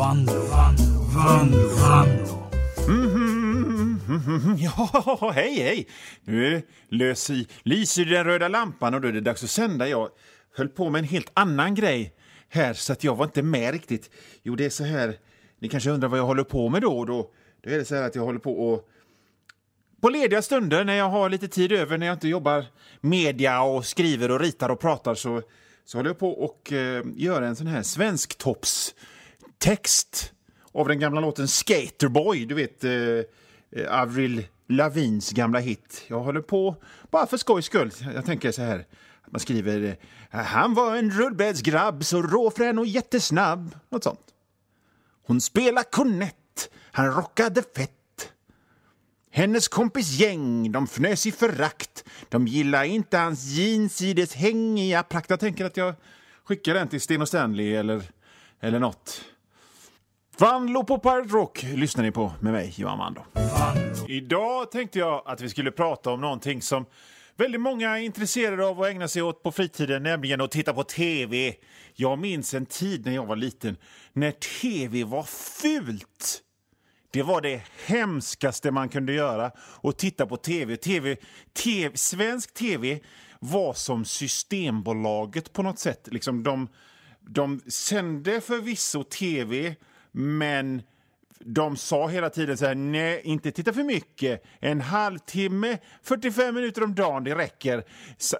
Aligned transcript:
Vanlo, 0.00 0.32
Vanlo, 0.32 1.02
Vanlo, 1.14 1.68
Vanlo. 1.68 2.50
Mhm. 2.88 4.56
Ja, 4.58 5.32
hej 5.34 5.54
hej! 5.54 5.88
Nu 6.24 6.46
är 6.46 6.50
det 6.50 6.62
lös 6.88 7.30
i, 7.30 7.48
lyser 7.62 8.04
den 8.04 8.24
röda 8.24 8.48
lampan 8.48 8.94
och 8.94 9.00
då 9.00 9.08
är 9.08 9.12
det 9.12 9.20
dags 9.20 9.44
att 9.44 9.50
sända. 9.50 9.88
Jag 9.88 10.08
höll 10.56 10.68
på 10.68 10.90
med 10.90 10.98
en 10.98 11.04
helt 11.04 11.30
annan 11.34 11.74
grej 11.74 12.14
här 12.48 12.74
så 12.74 12.92
att 12.92 13.04
jag 13.04 13.16
var 13.16 13.24
inte 13.24 13.42
med 13.42 13.72
riktigt. 13.72 14.10
Jo, 14.42 14.56
det 14.56 14.64
är 14.64 14.70
så 14.70 14.84
här, 14.84 15.14
ni 15.58 15.68
kanske 15.68 15.90
undrar 15.90 16.08
vad 16.08 16.18
jag 16.18 16.26
håller 16.26 16.44
på 16.44 16.68
med 16.68 16.82
då 16.82 16.98
och 16.98 17.06
då. 17.06 17.30
Då 17.62 17.70
är 17.70 17.78
det 17.78 17.84
så 17.84 17.94
här 17.94 18.02
att 18.02 18.14
jag 18.14 18.22
håller 18.22 18.40
på 18.40 18.52
och 18.52 18.88
på 20.00 20.08
lediga 20.08 20.42
stunder 20.42 20.84
när 20.84 20.94
jag 20.94 21.10
har 21.10 21.30
lite 21.30 21.48
tid 21.48 21.72
över, 21.72 21.98
när 21.98 22.06
jag 22.06 22.16
inte 22.16 22.28
jobbar 22.28 22.64
media 23.00 23.62
och 23.62 23.86
skriver 23.86 24.30
och 24.30 24.40
ritar 24.40 24.68
och 24.68 24.80
pratar 24.80 25.14
så, 25.14 25.42
så 25.84 25.98
håller 25.98 26.10
jag 26.10 26.18
på 26.18 26.30
och 26.30 26.72
eh, 26.72 27.04
gör 27.16 27.42
en 27.42 27.56
sån 27.56 27.66
här 27.66 27.82
Text 29.60 30.32
av 30.72 30.88
den 30.88 31.00
gamla 31.00 31.20
låten 31.20 31.48
Skaterboy, 31.48 32.44
du 32.44 32.54
vet 32.54 32.84
eh, 32.84 32.92
eh, 32.92 34.00
Avril 34.00 34.46
Lavins 34.68 35.30
gamla 35.30 35.58
hit. 35.58 36.04
Jag 36.08 36.20
håller 36.20 36.40
på 36.40 36.76
bara 37.10 37.26
för 37.26 37.36
skojs 37.36 37.64
skull. 37.64 37.90
Jag 38.14 38.24
tänker 38.24 38.52
så 38.52 38.62
här, 38.62 38.86
man 39.26 39.40
skriver 39.40 39.96
eh, 40.30 40.40
Han 40.40 40.74
var 40.74 40.96
en 40.96 41.10
rullbäddsgrabb 41.10 42.04
så 42.04 42.22
råfrän 42.22 42.78
och 42.78 42.86
jättesnabb. 42.86 43.74
Något 43.88 44.04
sånt. 44.04 44.26
Hon 45.26 45.40
spelade 45.40 45.88
kornett, 45.90 46.70
han 46.92 47.14
rockade 47.14 47.62
fett. 47.76 48.32
Hennes 49.30 49.68
kompis 49.68 50.10
gäng, 50.10 50.72
de 50.72 50.84
fnös 50.84 51.26
i 51.26 51.32
förakt. 51.32 52.04
De 52.28 52.46
gillar 52.46 52.84
inte 52.84 53.18
hans 53.18 53.44
jeans 53.44 54.02
i 54.02 54.12
dess 54.12 54.34
hängiga 54.34 55.02
prakt. 55.02 55.30
Jag 55.30 55.40
tänker 55.40 55.64
att 55.64 55.76
jag 55.76 55.94
skickar 56.44 56.74
den 56.74 56.88
till 56.88 57.00
Sten 57.00 57.22
och 57.22 57.28
Stanley 57.28 57.74
eller, 57.74 58.02
eller 58.60 58.78
nåt. 58.78 59.24
Van 60.40 60.84
på 60.86 60.98
Pirate 60.98 61.28
Rock 61.28 61.62
lyssnar 61.62 62.04
ni 62.04 62.10
på 62.10 62.32
med 62.40 62.52
mig, 62.52 62.74
Johan 62.76 62.98
Mando. 62.98 63.22
Idag 64.08 64.70
tänkte 64.70 64.98
jag 64.98 65.22
att 65.26 65.40
vi 65.40 65.48
skulle 65.48 65.70
prata 65.70 66.10
om 66.10 66.20
någonting 66.20 66.62
som 66.62 66.86
väldigt 67.36 67.60
många 67.60 67.98
är 67.98 68.00
intresserade 68.00 68.66
av 68.66 68.80
att 68.82 68.88
ägna 68.88 69.08
sig 69.08 69.22
åt 69.22 69.42
på 69.42 69.52
fritiden, 69.52 70.02
nämligen 70.02 70.40
att 70.40 70.50
titta 70.50 70.74
på 70.74 70.84
tv. 70.84 71.54
Jag 71.94 72.18
minns 72.18 72.54
en 72.54 72.66
tid 72.66 73.06
när 73.06 73.14
jag 73.14 73.26
var 73.26 73.36
liten 73.36 73.76
när 74.12 74.30
tv 74.30 75.04
var 75.04 75.22
fult. 75.62 76.42
Det 77.10 77.22
var 77.22 77.40
det 77.40 77.62
hemskaste 77.86 78.70
man 78.70 78.88
kunde 78.88 79.12
göra, 79.12 79.50
att 79.82 79.98
titta 79.98 80.26
på 80.26 80.36
tv. 80.36 80.76
TV, 80.76 81.16
TV. 81.52 81.96
Svensk 81.96 82.54
tv 82.54 83.00
var 83.40 83.72
som 83.72 84.04
Systembolaget 84.04 85.52
på 85.52 85.62
något 85.62 85.78
sätt. 85.78 86.08
Liksom 86.10 86.42
de, 86.42 86.68
de 87.20 87.60
sände 87.68 88.40
förvisso 88.40 89.04
tv, 89.04 89.76
men 90.12 90.82
de 91.44 91.76
sa 91.76 92.08
hela 92.08 92.30
tiden 92.30 92.56
så 92.56 92.66
här, 92.66 92.74
nej, 92.74 93.20
inte 93.24 93.50
titta 93.50 93.72
för 93.72 93.82
mycket. 93.82 94.42
En 94.60 94.80
halvtimme, 94.80 95.78
45 96.02 96.54
minuter 96.54 96.84
om 96.84 96.94
dagen, 96.94 97.24
det 97.24 97.34
räcker. 97.34 97.84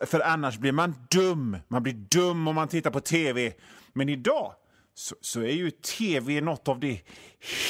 För 0.06 0.20
annars 0.20 0.58
blir 0.58 0.72
man 0.72 0.94
dum. 1.10 1.56
Man 1.68 1.82
blir 1.82 1.92
dum 1.92 2.48
om 2.48 2.54
man 2.54 2.68
tittar 2.68 2.90
på 2.90 3.00
tv. 3.00 3.52
Men 3.92 4.08
idag 4.08 4.54
så, 4.94 5.14
så 5.20 5.40
är 5.40 5.52
ju 5.52 5.70
tv 5.70 6.40
något 6.40 6.68
av 6.68 6.80
det 6.80 7.00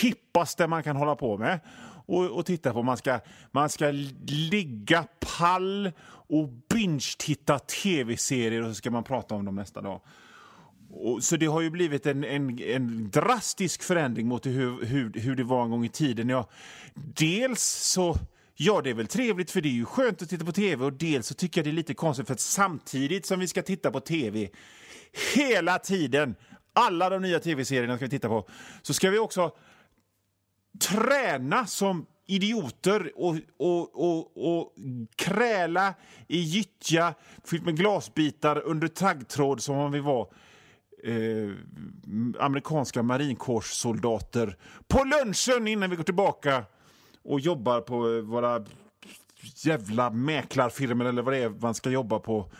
hippaste 0.00 0.66
man 0.66 0.82
kan 0.82 0.96
hålla 0.96 1.16
på 1.16 1.38
med 1.38 1.60
och, 2.06 2.30
och 2.30 2.46
titta 2.46 2.72
på. 2.72 2.82
Man 2.82 2.96
ska, 2.96 3.20
man 3.50 3.68
ska 3.68 3.90
ligga 4.26 5.04
pall 5.38 5.92
och 6.06 6.48
binge-titta 6.48 7.58
tv-serier 7.58 8.62
och 8.62 8.68
så 8.68 8.74
ska 8.74 8.90
man 8.90 9.04
prata 9.04 9.34
om 9.34 9.44
dem 9.44 9.54
nästa 9.54 9.80
dag. 9.80 10.00
Och, 10.92 11.24
så 11.24 11.36
det 11.36 11.46
har 11.46 11.60
ju 11.60 11.70
blivit 11.70 12.06
en, 12.06 12.24
en, 12.24 12.58
en 12.58 13.10
drastisk 13.10 13.82
förändring 13.82 14.26
mot 14.26 14.46
hur, 14.46 14.84
hur, 14.84 15.12
hur 15.12 15.36
det 15.36 15.44
var 15.44 15.64
en 15.64 15.70
gång 15.70 15.84
i 15.84 15.88
tiden. 15.88 16.28
Ja, 16.28 16.48
dels 16.94 17.62
så 17.62 18.18
Ja, 18.62 18.80
det 18.80 18.90
är 18.90 18.94
väl 18.94 19.06
trevligt 19.06 19.50
för 19.50 19.60
det 19.60 19.68
är 19.68 19.72
ju 19.72 19.84
skönt 19.84 20.22
att 20.22 20.28
titta 20.28 20.44
på 20.44 20.52
tv 20.52 20.84
och 20.84 20.92
dels 20.92 21.26
så 21.26 21.34
tycker 21.34 21.60
jag 21.60 21.66
det 21.66 21.70
är 21.70 21.72
lite 21.72 21.94
konstigt 21.94 22.26
för 22.26 22.34
att 22.34 22.40
samtidigt 22.40 23.26
som 23.26 23.40
vi 23.40 23.46
ska 23.46 23.62
titta 23.62 23.90
på 23.90 24.00
tv 24.00 24.48
hela 25.34 25.78
tiden, 25.78 26.34
alla 26.72 27.10
de 27.10 27.22
nya 27.22 27.40
tv-serierna 27.40 27.96
ska 27.96 28.04
vi 28.04 28.10
titta 28.10 28.28
på, 28.28 28.48
så 28.82 28.94
ska 28.94 29.10
vi 29.10 29.18
också 29.18 29.52
träna 30.80 31.66
som 31.66 32.06
idioter 32.26 33.12
och, 33.14 33.36
och, 33.56 34.00
och, 34.00 34.56
och 34.56 34.74
kräla 35.16 35.94
i 36.28 36.38
gyttja 36.38 37.14
fyllt 37.44 37.64
med 37.64 37.76
glasbitar 37.76 38.58
under 38.58 38.88
taggtråd 38.88 39.62
som 39.62 39.76
om 39.76 39.92
vi 39.92 40.00
var 40.00 40.32
eh, 41.04 41.50
amerikanska 42.38 43.02
marinkårssoldater 43.02 44.56
på 44.88 45.04
lunchen 45.04 45.68
innan 45.68 45.90
vi 45.90 45.96
går 45.96 46.04
tillbaka 46.04 46.64
och 47.24 47.40
jobbar 47.40 47.80
på 47.80 47.94
eh, 47.94 48.22
våra 48.22 48.64
jävla 49.64 50.10
mäklarfirmor 50.10 51.06
eller 51.06 51.22
vad 51.22 51.34
det 51.34 51.38
är 51.38 51.48
man 51.48 51.74
ska 51.74 51.90
jobba 51.90 52.18
på 52.18 52.50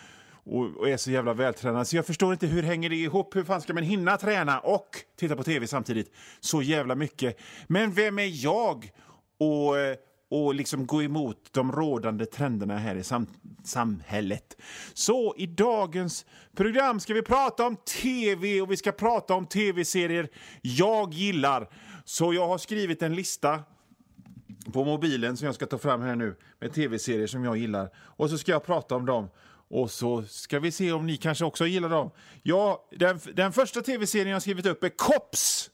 och, 0.44 0.76
och 0.76 0.88
är 0.88 0.96
så 0.96 1.10
jävla 1.10 1.34
vältränad. 1.34 1.88
Så 1.88 1.96
jag 1.96 2.06
förstår 2.06 2.32
inte 2.32 2.46
hur 2.46 2.62
hänger 2.62 2.90
det 2.90 2.96
ihop? 2.96 3.36
Hur 3.36 3.44
fan 3.44 3.60
ska 3.60 3.74
man 3.74 3.82
hinna 3.82 4.16
träna 4.16 4.58
och 4.58 4.88
titta 5.16 5.36
på 5.36 5.42
tv 5.42 5.66
samtidigt 5.66 6.12
så 6.40 6.62
jävla 6.62 6.94
mycket? 6.94 7.40
Men 7.66 7.92
vem 7.92 8.18
är 8.18 8.44
jag 8.44 8.90
och, 9.38 9.78
eh, 9.78 9.96
och 10.30 10.54
liksom 10.54 10.86
gå 10.86 11.02
emot 11.02 11.48
de 11.52 11.72
rådande 11.72 12.26
trenderna 12.26 12.78
här 12.78 12.96
i 12.96 13.04
sam 13.04 13.26
samhället? 13.64 14.56
Så 14.94 15.34
i 15.36 15.46
dagens 15.46 16.26
program 16.56 17.00
ska 17.00 17.14
vi 17.14 17.22
prata 17.22 17.66
om 17.66 17.76
tv 17.76 18.60
och 18.60 18.70
vi 18.70 18.76
ska 18.76 18.92
prata 18.92 19.34
om 19.34 19.46
tv-serier 19.46 20.28
jag 20.62 21.14
gillar. 21.14 21.68
Så 22.04 22.34
jag 22.34 22.48
har 22.48 22.58
skrivit 22.58 23.02
en 23.02 23.14
lista 23.14 23.60
på 24.72 24.84
mobilen 24.84 25.36
som 25.36 25.46
jag 25.46 25.54
ska 25.54 25.66
ta 25.66 25.78
fram 25.78 26.02
här 26.02 26.16
nu 26.16 26.36
med 26.60 26.72
tv-serier 26.72 27.26
som 27.26 27.44
jag 27.44 27.56
gillar. 27.56 27.90
Och 27.96 28.30
så 28.30 28.38
ska 28.38 28.52
jag 28.52 28.64
prata 28.64 28.94
om 28.96 29.06
dem 29.06 29.28
och 29.70 29.90
så 29.90 30.22
ska 30.22 30.60
vi 30.60 30.72
se 30.72 30.92
om 30.92 31.06
ni 31.06 31.16
kanske 31.16 31.44
också 31.44 31.66
gillar 31.66 31.88
dem. 31.88 32.10
Ja, 32.42 32.88
den, 32.90 33.20
den 33.34 33.52
första 33.52 33.80
tv-serien 33.80 34.28
jag 34.28 34.42
skrivit 34.42 34.66
upp 34.66 34.84
är 34.84 34.88
Cops. 34.88 35.70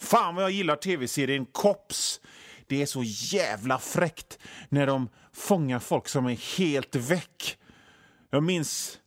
Fan 0.00 0.34
vad 0.34 0.44
jag 0.44 0.50
gillar 0.50 0.76
tv-serien 0.76 1.46
Cops. 1.46 2.20
Det 2.72 2.82
är 2.82 2.86
så 2.86 3.02
jävla 3.04 3.78
fräckt 3.78 4.38
när 4.68 4.86
de 4.86 5.08
fångar 5.32 5.78
folk 5.78 6.08
som 6.08 6.26
är 6.26 6.58
helt 6.58 6.96
väck. 6.96 7.58
Jag 8.30 8.42
minns, 8.42 8.98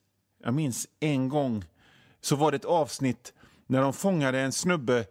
jag 0.44 0.54
minns 0.54 0.88
en 1.00 1.30
gång 1.30 1.66
så 2.22 2.36
var 2.36 2.52
det 2.52 2.56
ett 2.56 2.66
avsnitt 2.66 3.34
när 3.68 3.82
de 3.82 3.94
fångade 3.94 4.40
en 4.40 4.52
snubbe 4.52 5.06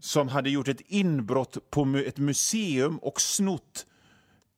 som 0.00 0.28
hade 0.28 0.50
gjort 0.50 0.68
ett 0.68 0.80
inbrott 0.80 1.70
på 1.70 2.02
ett 2.06 2.18
museum 2.18 2.98
och 2.98 3.20
snott 3.20 3.86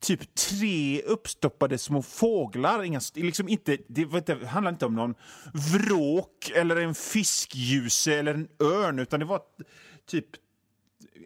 typ 0.01 0.35
tre 0.35 1.03
uppstoppade 1.03 1.79
små 1.79 2.03
fåglar. 2.03 2.83
Inga, 2.83 3.01
liksom 3.15 3.49
inte, 3.49 3.79
det, 3.89 4.05
det 4.27 4.47
handlar 4.47 4.73
inte 4.73 4.87
om 4.87 4.95
någon 4.95 5.15
vråk 5.73 6.51
eller 6.55 6.77
en 6.77 6.95
fiskljuse 6.95 8.15
eller 8.15 8.35
en 8.35 8.49
örn 8.63 8.99
utan 8.99 9.21
det 9.21 9.27
var 9.27 9.41
typ 10.07 10.27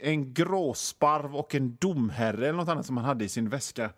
en 0.00 0.34
gråsparv 0.34 1.36
och 1.36 1.54
en 1.54 1.76
domherre 1.80 2.48
eller 2.48 2.58
något 2.58 2.68
annat 2.68 2.86
som 2.86 2.96
han 2.96 3.06
hade 3.06 3.24
i 3.24 3.28
sin 3.28 3.48
väska. 3.48 3.90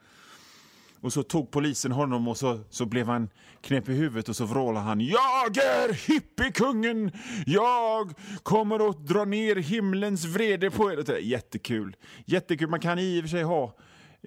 Och 1.01 1.13
så 1.13 1.23
tog 1.23 1.51
polisen 1.51 1.93
honom 1.93 2.29
och 2.29 2.37
så, 2.37 2.61
så 2.71 2.87
blev 2.87 3.07
han 3.07 3.29
knäpp 3.61 3.89
i 3.89 3.93
huvudet 3.93 4.29
och 4.29 4.37
så 4.37 4.45
vrålade 4.45 4.87
han 4.87 5.01
Jag 5.01 5.57
är 5.57 6.09
hippiekungen! 6.09 7.13
Jag 7.47 8.13
kommer 8.43 8.89
att 8.91 9.07
dra 9.07 9.25
ner 9.25 9.57
himlens 9.57 10.25
vrede 10.25 10.71
på 10.71 10.93
er. 10.93 11.19
Jättekul. 11.19 11.97
Jättekul. 12.25 12.69
Man 12.69 12.81
kan 12.81 12.99
i 12.99 13.19
och 13.19 13.23
för 13.23 13.29
sig 13.29 13.43
ha 13.43 13.77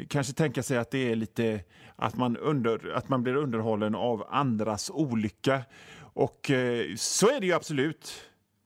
kanske 0.08 0.34
tänka 0.34 0.64
sig 0.64 0.78
att 0.78 0.92
det 0.92 1.12
är 1.12 1.16
lite 1.16 1.60
att 1.96 2.16
man, 2.16 2.38
under, 2.38 2.92
att 2.96 3.10
man 3.10 3.24
blir 3.24 3.36
underhållen 3.36 3.96
av 3.96 4.28
andras 4.30 4.90
olycka. 4.90 5.62
Och 6.00 6.52
eh, 6.52 6.96
så 6.96 7.30
är 7.30 7.40
det 7.40 7.46
ju 7.46 7.54
absolut. 7.54 8.14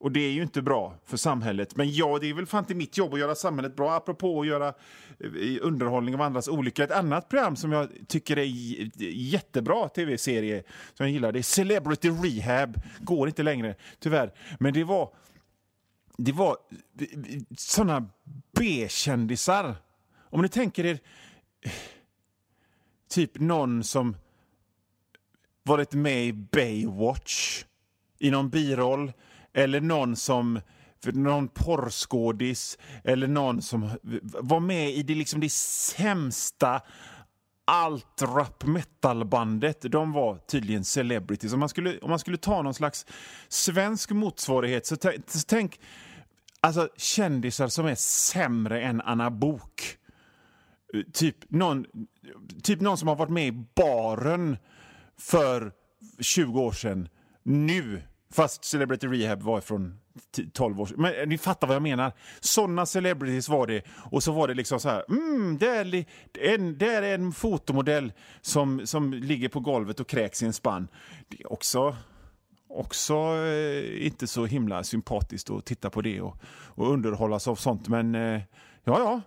Och 0.02 0.12
det 0.12 0.20
är 0.20 0.32
ju 0.32 0.42
inte 0.42 0.62
bra 0.62 0.96
för 1.06 1.18
samhället. 1.18 1.76
Men 1.76 1.94
ja, 1.94 2.18
det 2.22 2.30
är 2.30 2.34
väl 2.34 2.46
fan 2.46 2.64
inte 2.64 2.76
mitt 2.76 2.98
jobb 2.98 3.14
att 3.14 3.20
göra 3.20 3.36
samhället 3.36 3.76
bra. 3.76 3.94
Apropå 3.94 4.42
att 4.42 4.48
göra 4.48 4.68
eh, 5.20 5.58
underhållning 5.62 6.16
av 6.16 6.22
andras 6.22 6.48
olycka. 6.48 6.84
Ett 6.84 6.92
annat 6.92 7.30
program 7.30 7.56
som 7.56 7.72
jag 7.72 7.90
tycker 8.08 8.40
är 8.40 8.46
jättebra 9.14 9.90
tv-serie 9.90 10.64
som 10.94 11.06
jag 11.06 11.10
gillar 11.14 11.32
det 11.32 11.40
är 11.40 11.44
Celebrity 11.44 12.10
Rehab. 12.10 12.82
Går 13.00 13.28
inte 13.28 13.44
längre, 13.44 13.76
tyvärr. 14.00 14.34
Men 14.60 14.74
det 14.74 14.84
var, 14.84 15.10
det 16.18 16.32
var 16.32 16.58
eh, 17.00 17.08
såna 17.58 18.10
B-kändisar. 18.52 19.76
Om 20.20 20.42
ni 20.42 20.50
tänker 20.50 20.86
er 20.86 21.00
eh, 21.62 21.72
typ 23.10 23.40
någon 23.40 23.84
som 23.84 24.16
varit 25.64 25.94
med 25.94 26.26
i 26.26 26.34
Baywatch 26.34 27.66
i 28.20 28.32
någon 28.32 28.50
biroll 28.50 29.12
eller 29.54 29.82
någon 29.82 30.16
som 30.16 30.62
någon 31.06 31.48
porrskådis 31.48 32.78
eller 33.04 33.28
någon 33.28 33.62
som 33.62 33.90
var 34.24 34.60
med 34.60 34.90
i 34.90 35.04
det, 35.04 35.16
liksom 35.16 35.40
det 35.40 35.52
sämsta 35.52 36.82
allt 37.66 38.22
rap 38.22 38.66
metal-bandet. 38.66 39.82
De 39.82 40.12
var 40.12 40.38
tydligen 40.38 40.84
celebrities. 40.84 41.54
Om 41.54 41.60
man, 41.60 41.70
skulle, 41.70 42.00
om 42.00 42.10
man 42.10 42.20
skulle 42.20 42.38
ta 42.38 42.62
någon 42.62 42.74
slags 42.74 43.06
svensk 43.50 44.12
motsvarighet 44.12 44.86
så, 44.86 44.96
så 45.28 45.40
tänk 45.48 45.80
Alltså 46.64 46.90
kändisar 46.98 47.68
som 47.68 47.86
är 47.86 47.96
sämre 47.96 48.82
än 48.82 49.02
Anna 49.02 49.32
Bok. 49.32 49.98
Typ 51.14 51.36
någon, 51.50 51.86
typ 52.64 52.82
någon 52.82 52.98
som 52.98 53.08
har 53.08 53.16
varit 53.16 53.32
med 53.32 53.48
i 53.48 53.66
baren 53.76 54.58
för 55.20 55.72
20 56.20 56.62
år 56.62 56.72
sedan. 56.72 57.10
Nu, 57.44 58.02
fast 58.32 58.66
Celebrity 58.66 59.08
Rehab 59.08 59.42
var 59.42 59.62
från 59.62 60.00
12 60.54 60.82
år. 60.82 60.90
Men 60.98 61.14
eh, 61.14 61.28
ni 61.28 61.38
fattar 61.38 61.68
vad 61.68 61.76
jag 61.76 61.84
menar. 61.84 62.12
Såna 62.40 62.86
celebrities 62.86 63.50
var 63.50 63.68
det. 63.68 63.84
Och 64.12 64.24
så 64.24 64.32
var 64.32 64.48
det 64.48 64.54
liksom 64.54 64.80
så 64.80 64.90
här, 64.90 65.06
mm, 65.10 65.58
där, 65.58 65.96
är, 65.96 66.06
en, 66.34 66.78
där 66.78 67.02
är 67.02 67.16
en 67.16 67.32
fotomodell 67.32 68.14
som, 68.42 68.88
som 68.88 69.14
ligger 69.14 69.50
på 69.50 69.60
golvet 69.60 70.00
och 70.00 70.08
kräks 70.08 70.44
i 70.44 70.46
en 70.46 70.54
spann. 70.54 70.88
Det 71.28 71.42
är 71.42 71.54
också 71.54 71.96
också 72.74 73.14
eh, 73.14 74.06
inte 74.06 74.28
så 74.28 74.46
himla 74.46 74.84
sympatiskt 74.84 75.50
att 75.50 75.66
titta 75.66 75.90
på 75.90 76.02
det 76.02 76.22
och, 76.22 76.38
och 76.46 76.92
underhållas 76.92 77.48
av 77.48 77.56
sånt. 77.56 77.88
Men 77.88 78.16
eh, 78.16 78.42
ja, 78.84 79.00
ja. 79.00 79.22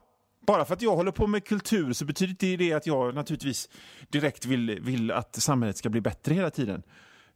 Bara 0.46 0.64
för 0.64 0.74
att 0.74 0.82
jag 0.82 0.96
håller 0.96 1.12
på 1.12 1.26
med 1.26 1.44
kultur 1.44 1.92
så 1.92 2.04
betyder 2.04 2.30
inte 2.30 2.64
det 2.64 2.72
att 2.72 2.86
jag 2.86 3.14
naturligtvis 3.14 3.68
direkt 4.08 4.46
vill, 4.46 4.80
vill 4.80 5.10
att 5.10 5.36
samhället 5.36 5.76
ska 5.76 5.88
bli 5.88 6.00
bättre 6.00 6.34
hela 6.34 6.50
tiden. 6.50 6.82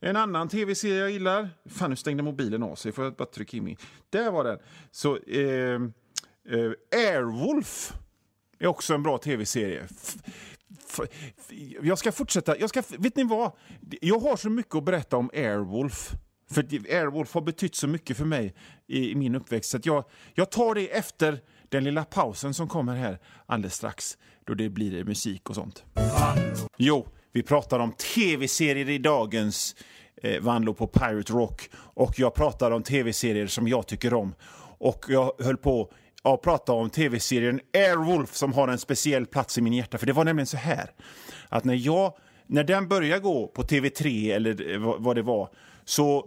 En 0.01 0.17
annan 0.17 0.49
tv-serie 0.49 0.99
jag 0.99 1.11
gillar... 1.11 1.51
Fan, 1.67 1.91
nu 1.91 1.97
stängde 1.97 2.23
mobilen 2.23 2.63
av 2.63 2.75
sig. 2.75 2.93
Får 2.93 3.05
jag 3.05 3.15
bara 3.15 3.29
trycka 3.29 3.57
in 3.57 3.65
min... 3.65 3.77
Där 4.11 4.31
var 4.31 4.45
den. 4.45 4.59
Så, 4.91 5.17
eh, 5.17 5.81
eh, 6.49 6.73
Airwolf 6.93 7.93
är 8.59 8.67
också 8.67 8.95
en 8.95 9.03
bra 9.03 9.19
tv-serie. 9.19 9.89
Jag 11.83 11.99
ska 11.99 12.13
fortsätta. 12.13 12.59
Jag 12.59 12.69
ska, 12.69 12.83
vet 12.99 13.17
ni 13.17 13.25
vad? 13.25 13.53
Jag 14.01 14.19
har 14.19 14.37
så 14.37 14.51
mycket 14.51 14.75
att 14.75 14.85
berätta 14.85 15.17
om 15.17 15.31
Airwolf. 15.35 16.13
För 16.51 16.63
Airwolf 16.73 17.35
har 17.35 17.41
betytt 17.41 17.75
så 17.75 17.87
mycket 17.87 18.17
för 18.17 18.25
mig 18.25 18.55
i, 18.87 19.11
i 19.11 19.15
min 19.15 19.35
uppväxt. 19.35 19.71
Så 19.71 19.77
att 19.77 19.87
jag, 19.87 20.05
jag 20.35 20.51
tar 20.51 20.75
det 20.75 20.89
efter 20.97 21.41
den 21.69 21.85
lilla 21.85 22.05
pausen 22.05 22.55
som 22.55 22.69
kommer 22.69 22.97
här 22.97 23.19
alldeles 23.47 23.75
strax. 23.75 24.19
Då 24.45 24.55
det 24.55 24.69
blir 24.69 25.05
musik 25.05 25.51
och 25.51 25.55
sånt. 25.55 25.85
Jo, 26.77 27.09
vi 27.39 27.43
pratar 27.43 27.79
om 27.79 27.93
tv-serier 27.93 28.91
i 28.91 28.99
dagens 28.99 29.77
eh, 30.23 30.41
Vanlo 30.41 30.75
på 30.75 30.87
Pirate 30.87 31.33
Rock. 31.33 31.71
Och 31.75 32.19
jag 32.19 32.35
pratar 32.35 32.71
om 32.71 32.83
tv-serier 32.83 33.47
som 33.47 33.69
jag 33.69 33.87
tycker 33.87 34.15
om. 34.15 34.35
Och 34.79 35.05
jag 35.09 35.33
höll 35.39 35.57
på 35.57 35.93
att 36.23 36.43
prata 36.43 36.73
om 36.73 36.91
tv-serien 36.91 37.61
Airwolf 37.75 38.35
som 38.35 38.53
har 38.53 38.69
en 38.69 38.79
speciell 38.79 39.27
plats 39.27 39.59
i 39.59 39.61
min 39.61 39.73
hjärta. 39.73 39.99
För 39.99 40.07
det 40.07 40.13
var 40.13 40.25
nämligen 40.25 40.47
så 40.47 40.57
här 40.57 40.91
att 41.49 41.65
när 41.65 41.75
jag 41.75 42.13
när 42.47 42.65
den 42.65 42.89
började 42.89 43.21
gå 43.21 43.47
på 43.47 43.63
TV3 43.63 44.35
eller 44.35 44.73
eh, 44.73 44.79
vad 44.79 45.03
vad 45.03 45.17
det 45.17 45.23
var 45.23 45.49
så 45.85 46.27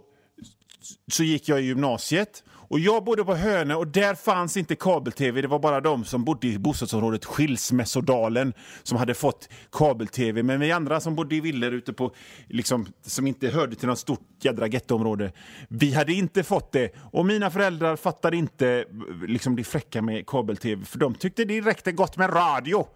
så 1.12 1.24
gick 1.24 1.48
jag 1.48 1.60
i 1.60 1.64
gymnasiet. 1.64 2.44
Och 2.72 2.78
Jag 2.78 3.04
bodde 3.04 3.24
på 3.24 3.34
Hönö 3.34 3.74
och 3.74 3.86
där 3.86 4.14
fanns 4.14 4.56
inte 4.56 4.74
kabel-tv. 4.74 5.42
Det 5.42 5.48
var 5.48 5.58
bara 5.58 5.80
de 5.80 6.04
som 6.04 6.24
bodde 6.24 6.46
i 6.46 6.58
bostadsområdet 6.58 7.24
Skilsmässodalen 7.24 8.52
som 8.82 8.98
hade 8.98 9.14
fått 9.14 9.48
kabel-tv. 9.72 10.42
Men 10.42 10.60
vi 10.60 10.72
andra 10.72 11.00
som 11.00 11.14
bodde 11.14 11.36
i 11.36 11.40
villor 11.40 11.72
ute 11.72 11.92
på, 11.92 12.14
liksom, 12.48 12.86
som 13.02 13.26
inte 13.26 13.48
hörde 13.48 13.76
till 13.76 13.88
något 13.88 13.98
stort 13.98 14.20
jädra 14.40 14.66
gettoområde, 14.66 15.32
vi 15.68 15.92
hade 15.92 16.12
inte 16.12 16.42
fått 16.42 16.72
det. 16.72 16.94
Och 17.10 17.26
mina 17.26 17.50
föräldrar 17.50 17.96
fattade 17.96 18.36
inte 18.36 18.84
liksom, 19.26 19.56
det 19.56 19.64
fräcka 19.64 20.02
med 20.02 20.26
kabel-tv 20.26 20.84
för 20.84 20.98
de 20.98 21.14
tyckte 21.14 21.44
det 21.44 21.60
räckte 21.60 21.92
gott 21.92 22.16
med 22.16 22.34
radio. 22.34 22.86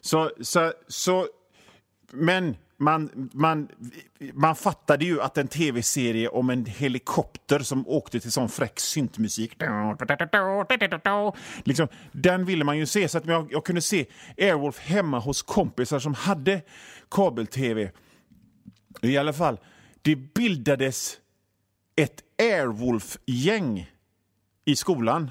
Så, 0.00 0.30
så, 0.40 0.72
så 0.88 1.26
men 2.12 2.56
man, 2.80 3.30
man, 3.32 3.68
man 4.32 4.56
fattade 4.56 5.04
ju 5.04 5.20
att 5.20 5.38
en 5.38 5.48
tv-serie 5.48 6.28
om 6.28 6.50
en 6.50 6.66
helikopter 6.66 7.58
som 7.58 7.88
åkte 7.88 8.20
till 8.20 8.32
sån 8.32 8.48
fräck 8.48 8.80
syntmusik 8.80 9.58
liksom, 11.64 11.88
den 12.12 12.44
ville 12.44 12.64
man 12.64 12.78
ju 12.78 12.86
se. 12.86 13.08
Så 13.08 13.18
att 13.18 13.26
jag, 13.26 13.52
jag 13.52 13.64
kunde 13.64 13.82
se 13.82 14.06
Airwolf 14.38 14.78
hemma 14.78 15.18
hos 15.18 15.42
kompisar 15.42 15.98
som 15.98 16.14
hade 16.14 16.62
kabel-tv. 17.10 17.90
I 19.02 19.18
alla 19.18 19.32
fall, 19.32 19.58
det 20.02 20.16
bildades 20.16 21.18
ett 21.96 22.22
Airwolf-gäng 22.38 23.90
i 24.64 24.76
skolan. 24.76 25.30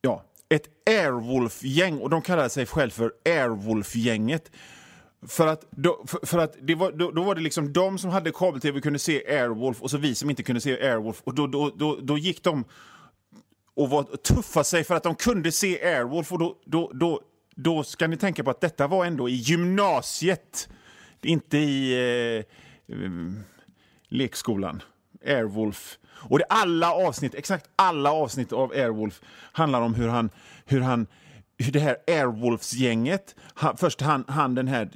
Ja, 0.00 0.24
ett 0.48 0.88
Airwolf-gäng 0.88 1.98
och 1.98 2.10
de 2.10 2.22
kallade 2.22 2.50
sig 2.50 2.66
själva 2.66 2.94
för 2.94 3.12
Airwolf-gänget. 3.24 4.50
För 5.26 5.46
att, 5.46 5.64
då, 5.70 6.04
för, 6.06 6.26
för 6.26 6.38
att 6.38 6.56
det 6.62 6.74
var, 6.74 6.92
då, 6.92 7.10
då 7.10 7.22
var 7.22 7.34
det 7.34 7.40
liksom 7.40 7.72
de 7.72 7.98
som 7.98 8.10
hade 8.10 8.32
kabel-tv 8.32 8.80
kunde 8.80 8.98
se 8.98 9.26
Airwolf 9.26 9.82
och 9.82 9.90
så 9.90 9.98
vi 9.98 10.14
som 10.14 10.30
inte 10.30 10.42
kunde 10.42 10.60
se 10.60 10.88
Airwolf. 10.88 11.22
Och 11.24 11.34
då, 11.34 11.46
då, 11.46 11.70
då, 11.76 11.98
då 12.02 12.18
gick 12.18 12.42
de 12.42 12.64
och 13.74 13.90
var 13.90 14.02
tuffa 14.02 14.64
sig 14.64 14.84
för 14.84 14.94
att 14.94 15.02
de 15.02 15.14
kunde 15.14 15.52
se 15.52 15.84
Airwolf. 15.84 16.32
Och 16.32 16.38
då, 16.38 16.58
då, 16.64 16.90
då, 16.94 17.20
då 17.54 17.84
ska 17.84 18.06
ni 18.06 18.16
tänka 18.16 18.44
på 18.44 18.50
att 18.50 18.60
detta 18.60 18.86
var 18.86 19.04
ändå 19.04 19.28
i 19.28 19.34
gymnasiet, 19.34 20.68
inte 21.22 21.58
i 21.58 21.92
eh, 22.88 22.96
eh, 22.96 23.10
lekskolan. 24.08 24.82
Airwolf. 25.26 25.98
Och 26.08 26.38
det 26.38 26.44
alla 26.44 26.92
avsnitt, 26.92 27.34
exakt 27.34 27.70
alla 27.76 28.12
avsnitt 28.12 28.52
av 28.52 28.70
Airwolf 28.70 29.20
handlar 29.52 29.80
om 29.80 29.94
hur 29.94 30.08
han, 30.08 30.30
hur 30.64 30.80
han 30.80 31.06
hur 31.58 31.72
det 31.72 31.80
här 31.80 31.96
Airwolfs-gänget, 32.06 33.34
han, 33.54 33.76
först 33.76 34.00
han, 34.00 34.24
han 34.28 34.54
den 34.54 34.68
här, 34.68 34.90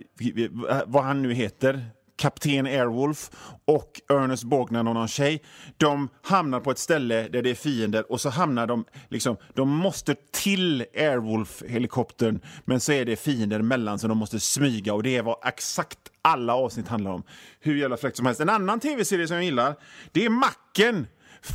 vad 0.86 1.04
han 1.04 1.22
nu 1.22 1.34
heter, 1.34 1.86
Kapten 2.16 2.66
Airwolf 2.66 3.30
och 3.64 4.00
Ernest 4.08 4.44
Borgnine 4.44 4.88
och 4.88 4.94
någon 4.94 5.08
tjej, 5.08 5.42
de 5.76 6.08
hamnar 6.22 6.60
på 6.60 6.70
ett 6.70 6.78
ställe 6.78 7.28
där 7.28 7.42
det 7.42 7.50
är 7.50 7.54
fiender 7.54 8.12
och 8.12 8.20
så 8.20 8.28
hamnar 8.28 8.66
de, 8.66 8.84
liksom, 9.08 9.36
de 9.54 9.68
måste 9.68 10.14
till 10.30 10.84
Airwolf-helikoptern 10.94 12.40
men 12.64 12.80
så 12.80 12.92
är 12.92 13.04
det 13.04 13.16
fiender 13.16 13.60
emellan 13.60 13.98
så 13.98 14.08
de 14.08 14.18
måste 14.18 14.40
smyga 14.40 14.94
och 14.94 15.02
det 15.02 15.16
är 15.16 15.22
vad 15.22 15.36
exakt 15.46 15.98
alla 16.22 16.54
avsnitt 16.54 16.88
handlar 16.88 17.10
om. 17.10 17.22
Hur 17.60 17.76
jävla 17.76 17.96
fräckt 17.96 18.16
som 18.16 18.26
helst. 18.26 18.40
En 18.40 18.48
annan 18.48 18.80
tv-serie 18.80 19.26
som 19.26 19.36
jag 19.36 19.44
gillar, 19.44 19.74
det 20.12 20.24
är 20.24 20.30
Macken. 20.30 21.06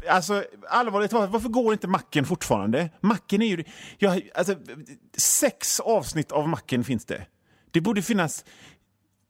Alltså, 0.09 0.43
allvarligt 0.69 1.11
talat, 1.11 1.29
varför 1.29 1.49
går 1.49 1.73
inte 1.73 1.87
Macken 1.87 2.25
fortfarande? 2.25 2.89
Macken 3.01 3.41
är 3.41 3.45
ju... 3.45 3.63
Jag, 3.97 4.29
alltså, 4.35 4.55
sex 5.17 5.79
avsnitt 5.79 6.31
av 6.31 6.49
Macken 6.49 6.83
finns 6.83 7.05
det. 7.05 7.25
Det 7.71 7.81
borde 7.81 8.01
finnas 8.01 8.45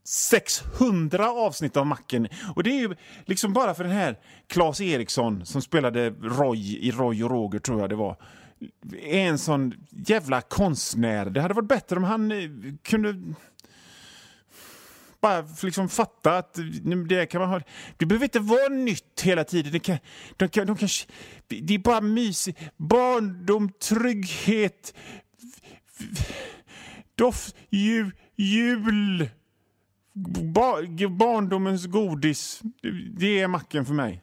600 0.08 1.32
avsnitt 1.32 1.78
av 1.78 1.86
Macken. 1.86 2.28
Och 2.56 2.64
det 2.64 2.70
är 2.70 2.80
ju 2.80 2.96
liksom 3.26 3.54
bara 3.54 3.74
för 3.74 3.84
den 3.84 3.94
här 3.94 4.20
Claes 4.48 4.82
Eriksson 4.82 5.46
som 5.46 5.62
spelade 5.62 6.10
Roy 6.10 6.78
i 6.78 6.92
Roy 6.92 7.24
och 7.24 7.30
Roger, 7.30 7.60
tror 7.60 7.82
jag 7.82 7.90
det 7.90 7.96
var. 7.96 8.18
Är 9.02 9.28
en 9.28 9.40
sån 9.40 9.74
jävla 9.90 10.42
konstnär. 10.42 11.26
Det 11.26 11.42
hade 11.42 11.54
varit 11.54 11.68
bättre 11.68 11.96
om 11.96 12.04
han 12.04 12.32
eh, 12.32 12.50
kunde 12.84 13.34
bara 15.22 15.44
liksom 15.64 15.90
fatta 15.90 16.38
att 16.38 16.58
mm, 16.58 17.08
det 17.08 17.26
kan 17.26 17.42
man 17.42 17.50
ha. 17.50 17.62
Det 17.98 18.06
behöver 18.06 18.26
inte 18.26 18.40
vara 18.40 18.68
nytt 18.70 19.17
hela 19.28 19.44
tiden. 19.44 19.72
Det, 19.72 19.80
kan, 19.80 19.98
de 20.38 20.50
kan, 20.50 20.68
de 20.68 20.78
kan, 20.78 20.90
det 21.48 21.74
är 21.74 21.80
bara 21.80 22.02
mysigt. 22.02 22.60
Barndom, 22.78 23.72
trygghet, 23.72 24.94
doft, 27.16 27.56
jul, 27.70 28.12
jul 28.36 29.30
Bar, 30.54 31.08
barndomens 31.08 31.86
godis. 31.86 32.62
Det 33.18 33.40
är 33.40 33.48
macken 33.48 33.86
för 33.86 33.94
mig. 33.94 34.22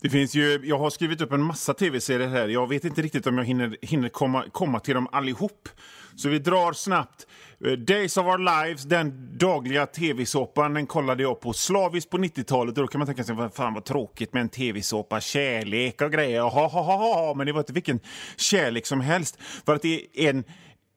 Det 0.00 0.10
finns 0.10 0.34
ju, 0.34 0.60
jag 0.64 0.78
har 0.78 0.90
skrivit 0.90 1.20
upp 1.20 1.32
en 1.32 1.42
massa 1.42 1.74
tv-serier 1.74 2.28
här. 2.28 2.48
Jag 2.48 2.68
vet 2.68 2.84
inte 2.84 3.02
riktigt 3.02 3.26
om 3.26 3.38
jag 3.38 3.44
hinner, 3.44 3.76
hinner 3.82 4.08
komma, 4.08 4.44
komma 4.52 4.80
till 4.80 4.94
dem 4.94 5.08
allihop. 5.12 5.68
Så 6.16 6.28
vi 6.28 6.38
drar 6.38 6.72
snabbt. 6.72 7.26
Eh, 7.64 7.72
Days 7.72 8.16
of 8.16 8.26
Our 8.26 8.38
Lives, 8.38 8.82
den 8.82 9.38
dagliga 9.38 9.86
tv-såpan, 9.86 10.74
den 10.74 10.86
kollade 10.86 11.22
jag 11.22 11.40
på 11.40 11.52
slaviskt 11.52 12.10
på 12.10 12.18
90-talet. 12.18 12.78
Och 12.78 12.84
Då 12.84 12.88
kan 12.88 12.98
man 12.98 13.06
tänka 13.06 13.24
sig, 13.24 13.34
vad 13.34 13.54
fan 13.54 13.74
vad 13.74 13.84
tråkigt 13.84 14.32
med 14.32 14.40
en 14.40 14.48
tv-såpa, 14.48 15.20
kärlek 15.20 16.02
och 16.02 16.12
grejer. 16.12 16.40
Ha, 16.40 16.66
ha, 16.68 16.82
ha, 16.82 16.96
ha. 16.96 17.34
Men 17.34 17.46
det 17.46 17.52
var 17.52 17.60
inte 17.60 17.72
vilken 17.72 18.00
kärlek 18.36 18.86
som 18.86 19.00
helst. 19.00 19.38
För 19.66 19.74
att 19.74 19.82
det 19.82 20.06
är 20.14 20.30
en 20.30 20.44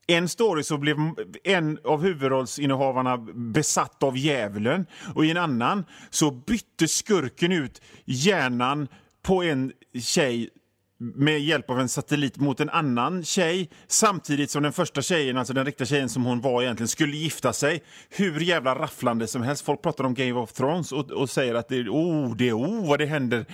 en 0.09 0.29
story 0.29 0.63
så 0.63 0.77
blev 0.77 0.97
en 1.43 1.77
av 1.83 2.01
huvudrollsinnehavarna 2.01 3.17
besatt 3.35 4.03
av 4.03 4.17
djävulen 4.17 4.85
och 5.15 5.25
i 5.25 5.31
en 5.31 5.37
annan 5.37 5.85
så 6.09 6.31
bytte 6.31 6.87
skurken 6.87 7.51
ut 7.51 7.81
hjärnan 8.05 8.87
på 9.21 9.43
en 9.43 9.71
tjej 9.99 10.49
med 10.99 11.39
hjälp 11.39 11.69
av 11.69 11.79
en 11.79 11.89
satellit 11.89 12.37
mot 12.37 12.59
en 12.59 12.69
annan 12.69 13.23
tjej 13.23 13.69
samtidigt 13.87 14.51
som 14.51 14.63
den 14.63 14.73
första 14.73 15.01
tjejen, 15.01 15.37
alltså 15.37 15.53
den 15.53 15.65
riktiga 15.65 15.85
tjejen 15.85 16.09
som 16.09 16.25
hon 16.25 16.41
var 16.41 16.61
egentligen, 16.61 16.87
skulle 16.87 17.17
gifta 17.17 17.53
sig. 17.53 17.83
Hur 18.09 18.39
jävla 18.39 18.75
rafflande 18.75 19.27
som 19.27 19.41
helst. 19.41 19.65
Folk 19.65 19.81
pratar 19.81 20.03
om 20.03 20.13
Game 20.13 20.33
of 20.33 20.53
Thrones 20.53 20.91
och, 20.91 21.11
och 21.11 21.29
säger 21.29 21.55
att 21.55 21.67
det 21.67 21.75
är 21.75 21.89
oh, 21.89 22.35
det 22.35 22.49
är 22.49 22.57
oh 22.57 22.87
vad 22.87 22.99
det 22.99 23.05
händer. 23.05 23.45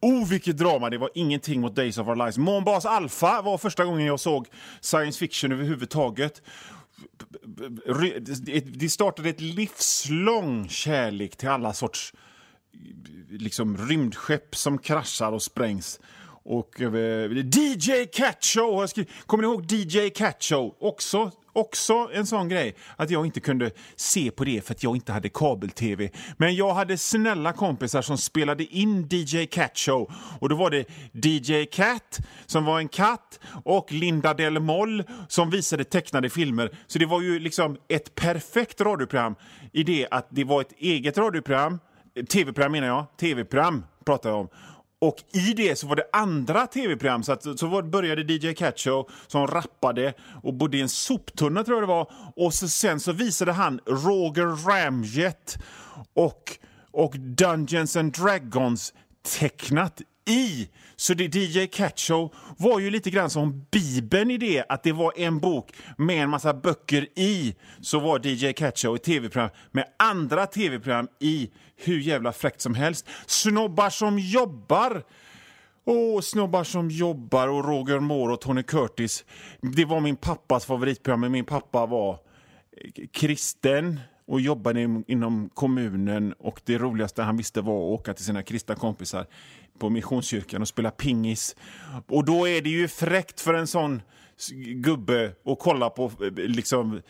Oh, 0.00 0.28
vilket 0.28 0.58
drama. 0.58 0.90
Det 0.90 0.98
var 0.98 1.10
ingenting 1.14 1.60
mot 1.60 1.76
Days 1.76 1.98
of 1.98 2.08
Our 2.08 2.16
Lives. 2.16 2.38
Månbas 2.38 2.86
Alpha 2.86 3.42
var 3.42 3.58
första 3.58 3.84
gången 3.84 4.06
jag 4.06 4.20
såg 4.20 4.46
science 4.80 5.18
fiction 5.18 5.52
överhuvudtaget. 5.52 6.42
Det 8.64 8.88
startade 8.88 9.28
ett 9.28 9.40
livslång 9.40 10.68
kärlek 10.68 11.36
till 11.36 11.48
alla 11.48 11.72
sorts 11.72 12.12
liksom 13.30 13.76
rymdskepp 13.76 14.56
som 14.56 14.78
kraschar 14.78 15.32
och 15.32 15.42
sprängs. 15.42 16.00
Och 16.44 16.80
eh, 16.80 17.30
DJ 17.30 18.06
Catshow, 18.12 18.86
kommer 19.26 19.42
ni 19.42 19.48
ihåg 19.48 19.72
DJ 19.72 20.10
Catshow? 20.10 20.74
Också, 20.80 21.30
också 21.52 22.10
en 22.12 22.26
sån 22.26 22.48
grej, 22.48 22.74
att 22.96 23.10
jag 23.10 23.26
inte 23.26 23.40
kunde 23.40 23.70
se 23.96 24.30
på 24.30 24.44
det 24.44 24.64
för 24.64 24.74
att 24.74 24.82
jag 24.82 24.96
inte 24.96 25.12
hade 25.12 25.28
kabel-tv. 25.28 26.10
Men 26.36 26.54
jag 26.56 26.74
hade 26.74 26.98
snälla 26.98 27.52
kompisar 27.52 28.02
som 28.02 28.18
spelade 28.18 28.64
in 28.64 29.08
DJ 29.10 29.46
Catshow. 29.46 30.12
Och 30.40 30.48
då 30.48 30.56
var 30.56 30.70
det 30.70 30.84
DJ 31.12 31.64
Cat, 31.64 32.18
som 32.46 32.64
var 32.64 32.78
en 32.78 32.88
katt, 32.88 33.40
och 33.64 33.92
Linda 33.92 34.34
Del 34.34 34.60
Moll 34.60 35.04
som 35.28 35.50
visade 35.50 35.84
tecknade 35.84 36.30
filmer. 36.30 36.70
Så 36.86 36.98
det 36.98 37.06
var 37.06 37.20
ju 37.20 37.38
liksom 37.38 37.76
ett 37.88 38.14
perfekt 38.14 38.80
radioprogram 38.80 39.34
i 39.72 39.82
det 39.82 40.08
att 40.10 40.26
det 40.30 40.44
var 40.44 40.60
ett 40.60 40.72
eget 40.78 41.18
radioprogram, 41.18 41.78
eh, 42.14 42.24
tv-program 42.24 42.72
menar 42.72 42.86
jag, 42.86 43.06
tv-program 43.20 43.84
pratar 44.04 44.30
jag 44.30 44.38
om. 44.38 44.48
Och 45.00 45.16
i 45.32 45.54
det 45.54 45.78
så 45.78 45.86
var 45.86 45.96
det 45.96 46.06
andra 46.12 46.66
tv-program. 46.66 47.22
Så, 47.22 47.32
att, 47.32 47.58
så 47.58 47.66
var, 47.66 47.82
började 47.82 48.32
DJ 48.32 48.54
Catcho 48.54 49.04
som 49.26 49.46
rappade 49.46 50.12
och 50.42 50.54
bodde 50.54 50.76
i 50.76 50.80
en 50.80 50.88
soptunna 50.88 51.64
tror 51.64 51.76
jag 51.76 51.82
det 51.82 51.92
var. 51.94 52.12
Och 52.36 52.54
så, 52.54 52.68
sen 52.68 53.00
så 53.00 53.12
visade 53.12 53.52
han 53.52 53.80
Roger 53.86 54.68
Ramjet 54.68 55.58
och, 56.14 56.58
och 56.90 57.18
Dungeons 57.18 57.96
and 57.96 58.12
Dragons 58.12 58.94
tecknat 59.38 60.02
i. 60.28 60.68
Så 60.96 61.14
det 61.14 61.34
DJ 61.34 61.66
Catcho 61.66 62.30
var 62.56 62.80
ju 62.80 62.90
lite 62.90 63.10
grann 63.10 63.30
som 63.30 63.66
Bibeln 63.70 64.30
i 64.30 64.38
det 64.38 64.64
att 64.68 64.82
det 64.82 64.92
var 64.92 65.12
en 65.16 65.38
bok 65.38 65.72
med 65.96 66.22
en 66.22 66.30
massa 66.30 66.54
böcker 66.54 67.18
i. 67.18 67.54
Så 67.80 68.00
var 68.00 68.26
DJ 68.26 68.52
Catcho 68.52 68.94
ett 68.94 69.02
tv-program 69.02 69.50
med 69.70 69.84
andra 69.96 70.46
tv-program 70.46 71.08
i 71.20 71.50
hur 71.76 72.00
jävla 72.00 72.32
fräckt 72.32 72.60
som 72.60 72.74
helst. 72.74 73.06
Snobbar 73.26 73.90
som 73.90 74.18
jobbar 74.18 75.02
Åh, 75.90 76.20
snobbar 76.20 76.64
som 76.64 76.90
jobbar 76.90 77.48
och 77.48 77.64
Roger 77.64 78.00
Moore 78.00 78.32
och 78.32 78.40
Tony 78.40 78.62
Curtis. 78.62 79.24
Det 79.60 79.84
var 79.84 80.00
min 80.00 80.16
pappas 80.16 80.66
favoritprogram, 80.66 81.20
men 81.20 81.32
min 81.32 81.44
pappa 81.44 81.86
var 81.86 82.12
eh, 82.12 83.06
kristen 83.12 84.00
och 84.28 84.40
jobbade 84.40 85.02
inom 85.06 85.50
kommunen 85.54 86.32
och 86.32 86.60
det 86.64 86.78
roligaste 86.78 87.22
han 87.22 87.36
visste 87.36 87.60
var 87.60 87.74
att 87.74 88.00
åka 88.00 88.14
till 88.14 88.24
sina 88.24 88.42
kristna 88.42 88.74
kompisar 88.74 89.26
på 89.78 89.90
Missionskyrkan 89.90 90.62
och 90.62 90.68
spela 90.68 90.90
pingis. 90.90 91.56
Och 92.06 92.24
då 92.24 92.48
är 92.48 92.62
det 92.62 92.70
ju 92.70 92.88
fräckt 92.88 93.40
för 93.40 93.54
en 93.54 93.66
sån 93.66 94.02
gubbe 94.74 95.32
att 95.44 95.58
kolla 95.58 95.90
på 95.90 96.04
eh, 96.04 96.32
liksom 96.32 97.00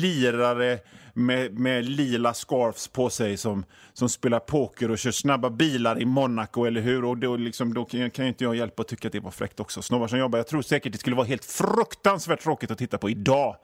lirare 0.00 0.78
med, 1.14 1.58
med 1.58 1.84
lila 1.84 2.34
scarfs 2.34 2.88
på 2.88 3.10
sig 3.10 3.36
som, 3.36 3.64
som 3.92 4.08
spelar 4.08 4.40
poker 4.40 4.90
och 4.90 4.98
kör 4.98 5.10
snabba 5.10 5.50
bilar 5.50 6.02
i 6.02 6.04
Monaco, 6.04 6.64
eller 6.64 6.80
hur? 6.80 7.04
Och 7.04 7.18
då, 7.18 7.36
liksom, 7.36 7.74
då 7.74 7.84
kan, 7.84 8.10
kan 8.10 8.26
inte 8.26 8.44
jag 8.44 8.56
hjälpa 8.56 8.82
att 8.82 8.88
tycka 8.88 9.08
att 9.08 9.12
det 9.12 9.20
var 9.20 9.30
fräckt 9.30 9.60
också. 9.60 9.82
Snobbar 9.82 10.08
som 10.08 10.18
jobbar. 10.18 10.38
Jag 10.38 10.46
tror 10.46 10.62
säkert 10.62 10.92
det 10.92 10.98
skulle 10.98 11.16
vara 11.16 11.26
helt 11.26 11.44
fruktansvärt 11.44 12.40
tråkigt 12.40 12.70
att 12.70 12.78
titta 12.78 12.98
på 12.98 13.10
idag. 13.10 13.56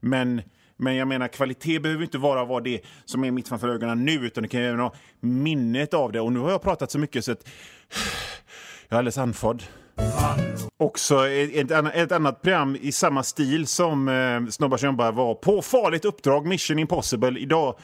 Men 0.00 0.42
men 0.78 0.96
jag 0.96 1.08
menar, 1.08 1.28
kvalitet 1.28 1.80
behöver 1.80 2.02
inte 2.02 2.18
vara 2.18 2.44
vad 2.44 2.64
det 2.64 2.80
som 3.04 3.24
är 3.24 3.30
mitt 3.30 3.48
framför 3.48 3.68
ögonen 3.68 4.04
nu, 4.04 4.12
utan 4.12 4.42
det 4.42 4.48
kan 4.48 4.60
ju 4.60 4.66
även 4.66 4.80
ha 4.80 4.94
minnet 5.20 5.94
av 5.94 6.12
det. 6.12 6.20
Och 6.20 6.32
nu 6.32 6.40
har 6.40 6.50
jag 6.50 6.62
pratat 6.62 6.90
så 6.90 6.98
mycket 6.98 7.24
så 7.24 7.32
att 7.32 7.48
jag 8.88 8.96
är 8.96 8.98
alldeles 8.98 9.18
andfådd. 9.18 9.62
Också 10.76 11.28
ett, 11.28 11.70
ett, 11.94 12.12
annat 12.12 12.42
program 12.42 12.76
i 12.80 12.92
samma 12.92 13.22
stil 13.22 13.66
som 13.66 14.08
eh, 14.08 14.50
Snobbar 14.50 14.76
som 14.76 14.86
jobbar 14.86 15.12
var 15.12 15.34
På 15.34 15.62
farligt 15.62 16.04
uppdrag, 16.04 16.46
Mission 16.46 16.78
Impossible. 16.78 17.40
Idag 17.40 17.74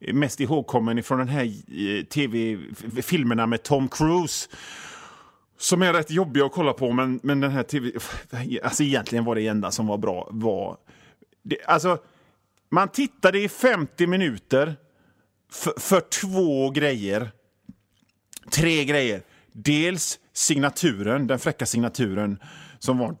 mest 0.00 0.40
ihågkommen 0.40 0.98
ifrån 0.98 1.18
den 1.18 1.28
här 1.28 1.44
eh, 1.44 2.04
tv-filmerna 2.04 3.46
med 3.46 3.62
Tom 3.62 3.88
Cruise. 3.88 4.48
Som 5.58 5.82
är 5.82 5.92
rätt 5.92 6.10
jobbiga 6.10 6.44
att 6.44 6.52
kolla 6.52 6.72
på, 6.72 6.92
men, 6.92 7.20
men 7.22 7.40
den 7.40 7.50
här 7.50 7.62
tv... 7.62 7.90
Alltså 8.62 8.82
egentligen 8.82 9.24
var 9.24 9.34
det 9.34 9.46
enda 9.46 9.70
som 9.70 9.86
var 9.86 9.98
bra 9.98 10.28
var... 10.30 10.76
Det, 11.42 11.56
alltså, 11.66 11.98
man 12.70 12.88
tittade 12.88 13.38
i 13.38 13.48
50 13.48 14.06
minuter 14.06 14.76
för 15.78 16.00
två 16.00 16.70
grejer. 16.70 17.30
Tre 18.50 18.84
grejer. 18.84 19.22
Dels 19.52 20.18
signaturen, 20.32 21.26
den 21.26 21.38
fräcka 21.38 21.66
signaturen 21.66 22.38
som 22.78 22.98
var... 22.98 23.16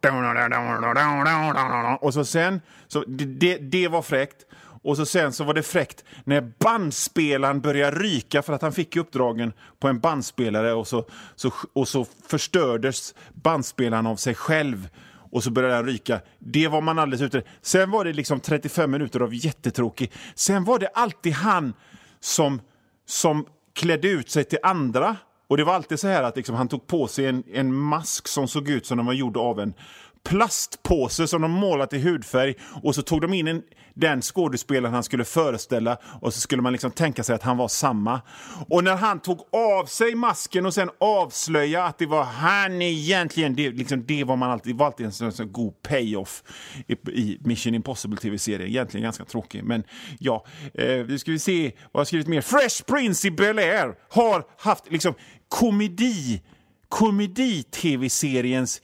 Och 2.04 2.14
så 2.14 2.24
sen, 2.24 2.60
så 2.88 3.04
det, 3.06 3.56
det 3.58 3.88
var 3.88 4.02
fräckt. 4.02 4.46
Och 4.82 4.96
så 4.96 5.06
sen 5.06 5.32
så 5.32 5.44
var 5.44 5.54
det 5.54 5.62
fräckt 5.62 6.04
när 6.24 6.52
bandspelaren 6.58 7.60
började 7.60 7.98
ryka 7.98 8.42
för 8.42 8.52
att 8.52 8.62
han 8.62 8.72
fick 8.72 8.96
uppdragen 8.96 9.52
på 9.78 9.88
en 9.88 10.00
bandspelare 10.00 10.72
och 10.72 10.88
så, 10.88 11.06
så, 11.36 11.52
och 11.72 11.88
så 11.88 12.06
förstördes 12.26 13.14
bandspelaren 13.32 14.06
av 14.06 14.16
sig 14.16 14.34
själv 14.34 14.88
och 15.30 15.44
så 15.44 15.50
började 15.50 15.74
den 15.74 15.86
ryka. 15.86 16.20
Det 16.38 16.68
var 16.68 16.80
man 16.80 16.98
alldeles 16.98 17.22
ute. 17.22 17.42
Sen 17.62 17.90
var 17.90 18.04
det 18.04 18.12
liksom 18.12 18.40
35 18.40 18.90
minuter 18.90 19.20
av 19.20 19.34
jättetråkig. 19.34 20.12
Sen 20.34 20.64
var 20.64 20.78
det 20.78 20.88
alltid 20.88 21.32
han 21.32 21.74
som, 22.20 22.60
som 23.06 23.46
klädde 23.72 24.08
ut 24.08 24.30
sig 24.30 24.44
till 24.44 24.58
andra. 24.62 25.16
Och 25.48 25.56
det 25.56 25.64
var 25.64 25.74
alltid 25.74 26.00
så 26.00 26.08
här 26.08 26.22
att 26.22 26.36
liksom 26.36 26.54
han 26.54 26.68
tog 26.68 26.86
på 26.86 27.06
sig 27.06 27.26
en, 27.26 27.44
en 27.52 27.74
mask 27.74 28.28
som 28.28 28.48
såg 28.48 28.68
ut 28.68 28.86
som 28.86 28.96
den 28.96 29.06
var 29.06 29.12
gjord 29.12 29.36
av 29.36 29.60
en 29.60 29.74
plastpåse 30.24 31.26
som 31.26 31.42
de 31.42 31.50
målat 31.50 31.92
i 31.92 31.98
hudfärg 31.98 32.54
och 32.82 32.94
så 32.94 33.02
tog 33.02 33.20
de 33.20 33.34
in 33.34 33.48
en, 33.48 33.62
den 33.94 34.22
skådespelaren 34.22 34.94
han 34.94 35.02
skulle 35.02 35.24
föreställa 35.24 35.98
och 36.20 36.34
så 36.34 36.40
skulle 36.40 36.62
man 36.62 36.72
liksom 36.72 36.90
tänka 36.90 37.22
sig 37.22 37.34
att 37.34 37.42
han 37.42 37.56
var 37.56 37.68
samma. 37.68 38.20
Och 38.68 38.84
när 38.84 38.96
han 38.96 39.20
tog 39.20 39.40
av 39.52 39.86
sig 39.86 40.14
masken 40.14 40.66
och 40.66 40.74
sen 40.74 40.90
avslöja 41.00 41.84
att 41.84 41.98
det 41.98 42.06
var 42.06 42.24
han 42.24 42.82
egentligen, 42.82 43.56
det, 43.56 43.70
liksom, 43.70 44.04
det 44.06 44.24
var 44.24 44.36
man 44.36 44.50
alltid, 44.50 44.76
var 44.76 44.86
alltid 44.86 45.06
en 45.06 45.12
sån, 45.12 45.32
sån 45.32 45.52
god 45.52 45.82
payoff 45.82 46.42
i, 46.86 46.92
i 46.92 47.38
Mission 47.40 47.74
Impossible 47.74 48.16
tv-serien. 48.16 48.68
Egentligen 48.68 49.04
ganska 49.04 49.24
tråkig, 49.24 49.64
men 49.64 49.84
ja. 50.18 50.44
Eh, 50.74 51.06
nu 51.06 51.18
ska 51.18 51.30
vi 51.30 51.38
se 51.38 51.62
vad 51.62 51.72
jag 51.92 52.00
har 52.00 52.04
skrivit 52.04 52.26
mer. 52.26 52.40
Fresh 52.40 52.84
Prince 52.84 53.28
i 53.28 53.30
Bel-Air 53.30 53.94
har 54.10 54.44
haft 54.58 54.92
liksom 54.92 55.14
komedi 55.48 56.42
komedi-tv-seriens 56.90 58.80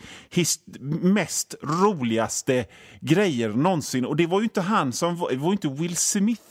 mest 1.02 1.54
roligaste 1.62 2.66
grejer 3.00 3.48
någonsin. 3.48 4.04
Och 4.04 4.16
det 4.16 4.26
var 4.26 4.40
ju 4.40 4.44
inte 4.44 4.60
han 4.60 4.92
som 4.92 5.16
var, 5.16 5.30
det 5.30 5.36
var 5.36 5.52
inte 5.52 5.68
Will 5.68 5.96
Smith 5.96 6.42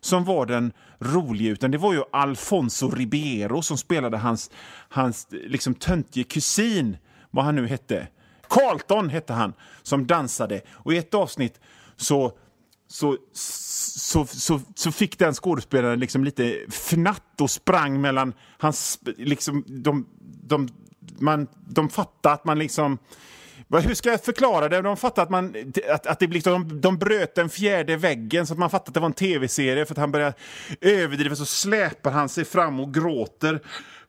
som 0.00 0.24
var 0.24 0.46
den 0.46 0.72
roliga, 0.98 1.52
utan 1.52 1.70
det 1.70 1.78
var 1.78 1.92
ju 1.92 2.02
Alfonso 2.12 2.90
Ribeiro 2.90 3.62
som 3.62 3.78
spelade 3.78 4.16
hans, 4.16 4.50
hans 4.88 5.28
liksom 5.30 5.74
töntige 5.74 6.24
kusin, 6.24 6.96
vad 7.30 7.44
han 7.44 7.56
nu 7.56 7.66
hette. 7.66 8.08
Carlton 8.48 9.08
hette 9.08 9.32
han, 9.32 9.52
som 9.82 10.06
dansade. 10.06 10.60
Och 10.70 10.94
i 10.94 10.96
ett 10.96 11.14
avsnitt 11.14 11.60
så 11.96 12.32
så, 12.86 13.16
så, 13.32 14.26
så, 14.26 14.60
så 14.74 14.92
fick 14.92 15.18
den 15.18 15.34
skådespelaren 15.34 16.00
liksom 16.00 16.24
lite 16.24 16.56
fnatt 16.70 17.40
och 17.40 17.50
sprang 17.50 18.00
mellan 18.00 18.32
hans... 18.58 18.98
Liksom, 19.16 19.64
de, 19.66 20.06
de 20.42 20.68
man, 21.18 21.46
de 21.68 21.88
fattar 21.88 22.32
att 22.32 22.44
man 22.44 22.58
liksom... 22.58 22.98
Hur 23.68 23.94
ska 23.94 24.10
jag 24.10 24.24
förklara 24.24 24.68
det? 24.68 24.82
De 24.82 24.96
fattar 24.96 25.22
att, 25.22 25.30
man, 25.30 25.54
att, 25.90 26.06
att 26.06 26.18
det 26.18 26.28
blir, 26.28 26.36
liksom, 26.36 26.68
de, 26.68 26.80
de 26.80 26.98
bröt 26.98 27.34
den 27.34 27.48
fjärde 27.48 27.96
väggen 27.96 28.46
så 28.46 28.52
att 28.52 28.58
man 28.58 28.70
fattar 28.70 28.90
att 28.90 28.94
det 28.94 29.00
var 29.00 29.06
en 29.06 29.12
tv-serie 29.12 29.86
för 29.86 29.94
att 29.94 29.98
han 29.98 30.12
börjar 30.12 30.34
överdriva 30.80 31.36
så 31.36 31.46
släpar 31.46 32.10
han 32.10 32.28
sig 32.28 32.44
fram 32.44 32.80
och 32.80 32.94
gråter 32.94 33.60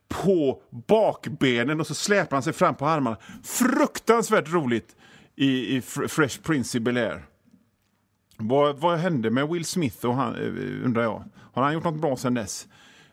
på 0.08 0.62
bakbenen 0.70 1.80
och 1.80 1.86
så 1.86 1.94
släpar 1.94 2.36
han 2.36 2.42
sig 2.42 2.52
fram 2.52 2.74
på 2.74 2.86
armarna. 2.86 3.16
Fruktansvärt 3.44 4.52
roligt 4.52 4.96
i, 5.36 5.76
i 5.76 5.80
Fresh 5.82 6.42
Prince 6.42 6.78
i 6.78 6.80
Bel-Air. 6.80 7.22
Vad, 8.36 8.78
vad 8.78 8.98
hände 8.98 9.30
med 9.30 9.48
Will 9.48 9.64
Smith 9.64 10.06
och 10.06 10.14
han, 10.14 10.34
eh, 10.34 10.84
undrar 10.84 11.02
jag? 11.02 11.24
Har 11.52 11.62
han 11.62 11.74
gjort 11.74 11.84
något 11.84 12.00
bra 12.00 12.16
sen 12.16 12.34
dess? 12.34 12.66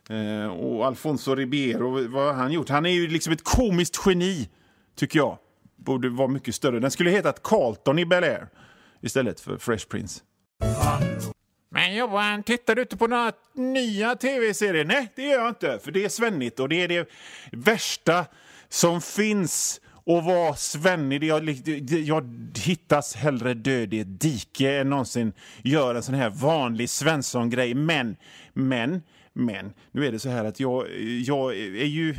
Eh, 0.10 0.48
och 0.48 0.86
Alfonso 0.86 1.36
Ribeiro, 1.36 2.08
vad 2.08 2.26
har 2.26 2.34
han 2.34 2.52
gjort? 2.52 2.70
Han 2.70 2.86
är 2.86 2.90
ju 2.90 3.08
liksom 3.08 3.34
ett 3.34 3.44
komiskt 3.44 4.02
geni, 4.06 4.50
tycker 4.96 5.20
jag. 5.20 5.38
Borde 5.76 6.10
vara 6.10 6.28
mycket 6.28 6.56
större. 6.56 6.80
Den 6.80 6.92
skulle 6.92 7.10
hetat 7.10 7.44
Carlton 7.44 8.00
i 8.00 8.06
Bel 8.06 8.24
Air 8.24 8.48
istället 9.02 9.40
för 9.40 9.58
Fresh 9.58 9.88
Prince. 9.88 10.22
Men 11.70 11.96
Johan, 11.96 12.44
tittar 12.44 12.76
du 12.76 12.82
inte 12.82 12.98
på 12.98 13.08
några 13.08 13.32
nya 13.54 14.16
tv-serier? 14.16 14.86
Nej, 14.86 15.12
det 15.16 15.24
gör 15.24 15.40
jag 15.40 15.50
inte. 15.50 15.80
För 15.84 15.92
det 15.92 16.06
är 16.06 16.10
svennigt 16.10 16.60
och 16.60 16.70
det 16.70 16.82
är 16.82 16.88
det 16.88 17.10
värsta 17.52 18.26
som 18.70 19.02
finns 19.02 19.82
att 20.06 20.26
vara 20.26 20.56
svennig. 20.56 21.24
Jag, 21.24 21.50
jag 21.90 22.52
hittas 22.58 23.16
hellre 23.16 23.54
död 23.54 23.94
i 23.94 24.00
ett 24.00 24.20
dike 24.20 24.72
än 24.72 24.90
någonsin 24.90 25.34
gör 25.62 25.96
en 25.96 26.04
sån 26.04 26.16
här 26.16 26.30
vanlig 26.30 26.90
Svensson-grej. 26.90 27.74
Men, 27.74 28.16
men 28.54 29.02
men 29.34 29.74
nu 29.92 30.06
är 30.06 30.12
det 30.12 30.20
så 30.20 30.30
här 30.30 30.46
att 30.46 30.60
jag, 30.60 30.88
jag 31.26 31.58
är 31.58 31.86
ju 31.86 32.16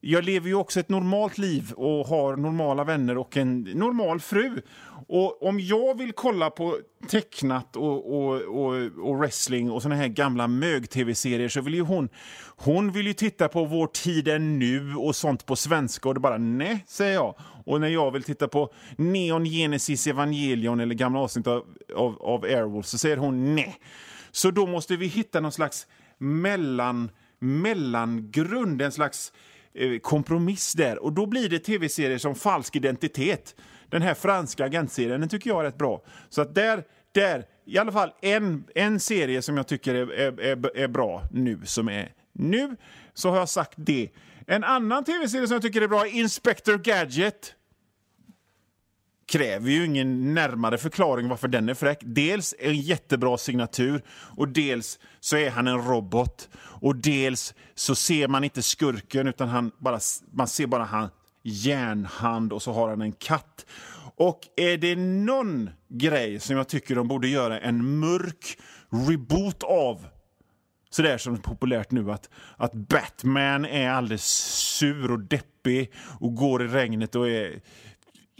jag 0.00 0.24
lever 0.24 0.48
ju 0.48 0.54
också 0.54 0.80
ett 0.80 0.88
normalt 0.88 1.38
liv 1.38 1.72
och 1.72 2.06
har 2.06 2.36
normala 2.36 2.84
vänner 2.84 3.18
och 3.18 3.36
en 3.36 3.60
normal 3.62 4.20
fru. 4.20 4.62
Och 5.08 5.42
om 5.42 5.60
jag 5.60 5.98
vill 5.98 6.12
kolla 6.12 6.50
på 6.50 6.78
tecknat 7.08 7.76
och, 7.76 8.14
och, 8.14 8.42
och, 8.42 8.74
och 8.98 9.18
wrestling 9.18 9.70
och 9.70 9.82
såna 9.82 9.94
här 9.94 10.08
gamla 10.08 10.48
mög-tv-serier 10.48 11.48
så 11.48 11.60
vill 11.60 11.74
ju 11.74 11.80
hon, 11.80 12.08
hon 12.56 12.92
vill 12.92 13.06
ju 13.06 13.12
titta 13.12 13.48
på 13.48 13.64
Vår 13.64 13.86
tid 13.86 14.28
är 14.28 14.38
nu 14.38 14.94
och 14.94 15.16
sånt 15.16 15.46
på 15.46 15.56
svenska 15.56 16.08
och 16.08 16.14
det 16.14 16.20
bara 16.20 16.38
nej, 16.38 16.84
säger 16.88 17.14
jag. 17.14 17.34
Och 17.66 17.80
när 17.80 17.88
jag 17.88 18.10
vill 18.10 18.22
titta 18.22 18.48
på 18.48 18.72
Neon 18.96 19.44
Genesis 19.44 20.06
Evangelion 20.06 20.80
eller 20.80 20.94
gamla 20.94 21.20
avsnitt 21.20 21.46
av, 21.46 21.66
av, 21.96 22.22
av 22.22 22.44
Airwolf 22.44 22.86
så 22.86 22.98
säger 22.98 23.16
hon 23.16 23.54
nej. 23.54 23.76
Så 24.30 24.50
då 24.50 24.66
måste 24.66 24.96
vi 24.96 25.06
hitta 25.06 25.40
någon 25.40 25.52
slags 25.52 25.86
mellan, 26.20 27.10
mellangrund, 27.38 28.82
en 28.82 28.92
slags 28.92 29.32
eh, 29.74 29.98
kompromiss 29.98 30.72
där. 30.72 31.02
Och 31.02 31.12
då 31.12 31.26
blir 31.26 31.48
det 31.48 31.58
tv-serier 31.58 32.18
som 32.18 32.34
Falsk 32.34 32.76
identitet. 32.76 33.54
Den 33.88 34.02
här 34.02 34.14
franska 34.14 34.64
agentserien 34.64 35.20
den 35.20 35.28
tycker 35.28 35.50
jag 35.50 35.60
är 35.60 35.64
rätt 35.64 35.78
bra. 35.78 36.02
Så 36.28 36.42
att 36.42 36.54
där, 36.54 36.84
där 37.12 37.44
i 37.66 37.78
alla 37.78 37.92
fall 37.92 38.12
en, 38.22 38.64
en 38.74 39.00
serie 39.00 39.42
som 39.42 39.56
jag 39.56 39.68
tycker 39.68 39.94
är, 39.94 40.12
är, 40.12 40.40
är, 40.40 40.76
är 40.76 40.88
bra 40.88 41.22
nu, 41.30 41.60
som 41.64 41.88
är 41.88 42.12
nu, 42.32 42.76
så 43.14 43.30
har 43.30 43.38
jag 43.38 43.48
sagt 43.48 43.74
det. 43.76 44.10
En 44.46 44.64
annan 44.64 45.04
tv-serie 45.04 45.46
som 45.46 45.54
jag 45.54 45.62
tycker 45.62 45.82
är 45.82 45.88
bra 45.88 46.06
är 46.06 46.10
Inspector 46.10 46.78
Gadget 46.78 47.54
kräver 49.30 49.70
ju 49.70 49.84
ingen 49.84 50.34
närmare 50.34 50.78
förklaring 50.78 51.28
varför 51.28 51.48
den 51.48 51.68
är 51.68 51.74
fräck. 51.74 51.98
Dels 52.02 52.54
en 52.58 52.80
jättebra 52.80 53.38
signatur 53.38 54.02
och 54.10 54.48
dels 54.48 54.98
så 55.20 55.36
är 55.36 55.50
han 55.50 55.66
en 55.66 55.84
robot. 55.84 56.48
Och 56.56 56.96
dels 56.96 57.54
så 57.74 57.94
ser 57.94 58.28
man 58.28 58.44
inte 58.44 58.62
skurken 58.62 59.26
utan 59.26 59.48
han 59.48 59.70
bara, 59.78 60.00
man 60.32 60.48
ser 60.48 60.66
bara 60.66 60.84
han 60.84 61.08
järnhand 61.42 62.52
och 62.52 62.62
så 62.62 62.72
har 62.72 62.88
han 62.88 63.02
en 63.02 63.12
katt. 63.12 63.66
Och 64.16 64.40
är 64.56 64.76
det 64.76 64.96
någon 64.96 65.70
grej 65.88 66.40
som 66.40 66.56
jag 66.56 66.68
tycker 66.68 66.94
de 66.94 67.08
borde 67.08 67.28
göra 67.28 67.60
en 67.60 67.98
mörk 67.98 68.58
reboot 69.08 69.62
av 69.62 70.06
så 70.90 71.02
det 71.02 71.12
är 71.12 71.18
som 71.18 71.38
populärt 71.38 71.90
nu 71.90 72.12
att, 72.12 72.30
att 72.56 72.74
Batman 72.74 73.64
är 73.64 73.90
alldeles 73.90 74.24
sur 74.78 75.10
och 75.10 75.20
deppig 75.20 75.92
och 76.20 76.34
går 76.34 76.62
i 76.64 76.68
regnet 76.68 77.14
och 77.14 77.28
är 77.28 77.60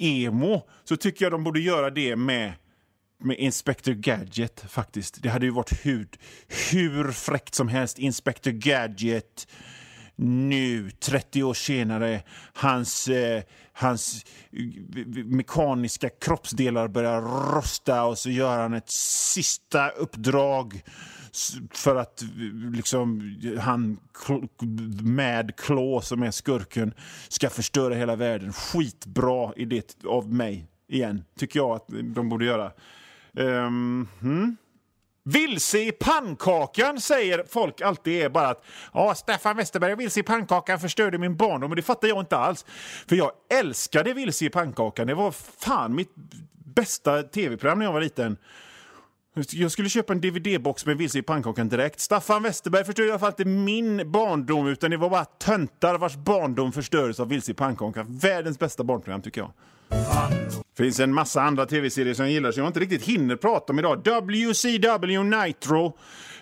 emo 0.01 0.63
så 0.85 0.97
tycker 0.97 1.25
jag 1.25 1.33
de 1.33 1.45
borde 1.45 1.61
göra 1.61 1.91
det 1.91 2.17
med 2.17 2.53
med 3.23 3.39
Inspector 3.39 3.93
Gadget, 3.93 4.65
faktiskt. 4.69 5.23
Det 5.23 5.29
hade 5.29 5.47
ju 5.47 5.53
varit 5.53 5.87
hur, 5.87 6.09
hur 6.73 7.13
fräckt 7.13 7.55
som 7.55 7.69
helst. 7.69 7.99
Inspector 7.99 8.51
Gadget, 8.51 9.49
nu, 10.21 10.91
30 10.91 11.43
år 11.43 11.55
senare, 11.55 12.23
hans, 12.53 13.09
eh, 13.09 13.43
hans 13.73 14.25
eh, 14.53 15.07
mekaniska 15.25 16.09
kroppsdelar 16.09 16.89
börjar 16.89 17.21
rosta 17.55 18.05
och 18.05 18.19
så 18.19 18.31
gör 18.31 18.59
han 18.59 18.75
ett 18.75 18.91
sista 18.91 19.89
uppdrag 19.89 20.83
för 21.71 21.97
att 21.97 22.23
eh, 22.23 22.29
liksom, 22.73 23.37
han 23.61 23.99
med 25.03 25.57
Claw, 25.57 26.01
som 26.01 26.23
är 26.23 26.31
skurken, 26.31 26.95
ska 27.29 27.51
förstöra 27.51 27.95
hela 27.95 28.17
världen. 28.17 28.53
Skitbra 28.53 29.53
idé 29.57 29.83
av 30.05 30.33
mig, 30.33 30.67
igen, 30.89 31.25
tycker 31.39 31.59
jag 31.59 31.71
att 31.71 31.87
de 31.89 32.29
borde 32.29 32.45
göra. 32.45 32.73
Um, 33.33 34.09
hmm. 34.21 34.57
Vilse 35.25 35.79
i 35.79 35.93
pannkakan 35.93 37.01
säger 37.01 37.45
folk 37.49 37.81
alltid 37.81 38.23
är 38.23 38.29
bara 38.29 38.49
att 38.49 38.65
ja, 38.93 39.15
Staffan 39.15 39.57
Westerberg 39.57 39.95
vilse 39.95 40.21
i 40.21 40.23
pannkakan 40.23 40.81
förstörde 40.81 41.19
min 41.19 41.37
barndom. 41.37 41.71
Men 41.71 41.77
det 41.77 41.83
fattar 41.83 42.09
jag 42.09 42.21
inte 42.21 42.37
alls. 42.37 42.67
För 43.09 43.17
jag 43.17 43.33
älskade 43.53 44.15
Vilse 44.15 44.45
i 44.45 44.51
pannkakan. 44.51 45.07
Det 45.07 45.15
var 45.15 45.31
fan 45.59 45.95
mitt 45.95 46.15
bästa 46.75 47.23
tv-program 47.23 47.79
när 47.79 47.87
jag 47.87 47.93
var 47.93 48.01
liten. 48.01 48.37
Jag 49.53 49.71
skulle 49.71 49.89
köpa 49.89 50.13
en 50.13 50.21
DVD-box 50.21 50.87
med 50.87 50.97
Vilse 50.97 51.19
i 51.19 51.23
pannkakan 51.23 51.69
direkt. 51.69 52.01
Staffan 52.01 52.43
Westerberg 52.43 52.85
förstörde 52.85 53.09
i 53.09 53.11
alla 53.11 53.19
fall 53.19 53.29
inte 53.29 53.45
min 53.45 54.13
barndom 54.13 54.67
utan 54.67 54.91
det 54.91 54.97
var 54.97 55.11
bara 55.11 55.25
töntar 55.25 55.99
vars 55.99 56.17
barndom 56.17 56.73
förstördes 56.73 57.21
av 57.21 57.29
Vilse 57.29 57.51
i 57.53 57.55
pannkakan. 57.55 58.07
Världens 58.09 58.59
bästa 58.59 58.85
barnprogram 58.85 59.23
tycker 59.23 59.41
jag. 59.41 59.53
Det 59.91 60.85
finns 60.85 61.01
en 61.01 61.15
massa 61.15 61.43
andra 61.43 61.67
tv-serier 61.67 62.15
som 62.15 62.25
jag 62.25 62.33
gillar 62.33 62.53
som 62.53 62.63
jag 62.63 62.69
inte 62.69 62.81
riktigt 62.81 63.03
hinner 63.03 63.37
prata 63.37 63.73
om 63.73 63.79
idag. 63.79 63.99
WCW 63.99 65.23
Nitro 65.23 65.97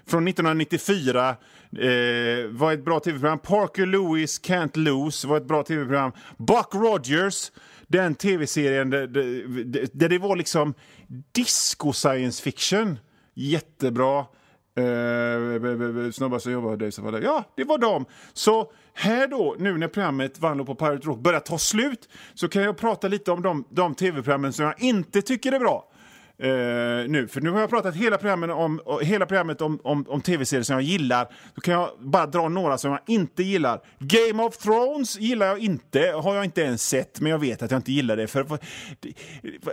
från 0.06 0.28
1994 0.28 1.28
eh, 1.28 1.36
var 2.50 2.72
ett 2.72 2.84
bra 2.84 3.00
tv-program. 3.00 3.38
Parker 3.38 3.86
Lewis 3.86 4.40
Can't 4.40 4.78
Lose 4.78 5.28
var 5.28 5.36
ett 5.36 5.48
bra 5.48 5.62
tv-program. 5.62 6.12
Buck 6.36 6.74
Rogers 6.74 7.50
den 7.86 8.14
tv-serien 8.14 8.90
där, 8.90 9.06
där, 9.06 9.88
där, 9.92 10.08
det 10.08 10.18
var 10.18 10.36
liksom 10.36 10.74
disco 11.32 11.92
science 11.92 12.42
fiction. 12.42 12.98
Jättebra. 13.34 14.24
Eh, 14.78 14.84
eh, 14.84 16.04
eh, 16.04 16.10
snubbar 16.10 16.38
som 16.38 16.52
jobbade 16.52 16.92
så 16.92 17.02
var 17.02 17.12
det. 17.12 17.20
Ja, 17.20 17.44
det 17.56 17.64
var 17.64 17.78
dem. 17.78 18.04
Så 18.32 18.72
här 18.94 19.26
då, 19.26 19.56
nu 19.58 19.78
när 19.78 19.88
programmet 19.88 20.38
Vanlo 20.38 20.64
på 20.64 20.74
Pirate 20.74 21.06
Rock 21.06 21.18
börjar 21.18 21.40
ta 21.40 21.58
slut 21.58 22.08
så 22.34 22.48
kan 22.48 22.62
jag 22.62 22.76
prata 22.76 23.08
lite 23.08 23.30
om 23.30 23.42
de, 23.42 23.64
de 23.70 23.94
tv-programmen 23.94 24.52
som 24.52 24.64
jag 24.64 24.82
inte 24.82 25.22
tycker 25.22 25.52
är 25.52 25.58
bra. 25.58 25.84
Uh, 26.42 26.48
nu, 27.08 27.28
för 27.30 27.40
nu 27.40 27.50
har 27.50 27.60
jag 27.60 27.70
pratat 27.70 27.96
hela 27.96 28.18
programmet 28.18 28.50
om, 28.50 28.80
hela 29.02 29.26
programmet 29.26 29.60
om, 29.60 29.80
om, 29.84 30.04
om 30.08 30.20
tv-serier 30.20 30.62
som 30.62 30.74
jag 30.74 30.82
gillar. 30.82 31.28
Då 31.54 31.60
kan 31.60 31.74
jag 31.74 31.90
bara 32.00 32.26
dra 32.26 32.48
några 32.48 32.78
som 32.78 32.90
jag 32.90 33.00
inte 33.06 33.42
gillar. 33.42 33.80
Game 33.98 34.42
of 34.42 34.56
Thrones 34.56 35.18
gillar 35.18 35.46
jag 35.46 35.58
inte, 35.58 36.00
har 36.00 36.34
jag 36.34 36.44
inte 36.44 36.60
ens 36.60 36.88
sett, 36.88 37.20
men 37.20 37.32
jag 37.32 37.38
vet 37.38 37.62
att 37.62 37.70
jag 37.70 37.78
inte 37.78 37.92
gillar 37.92 38.16
det. 38.16 38.26
För 38.26 38.42
vad, 38.42 38.60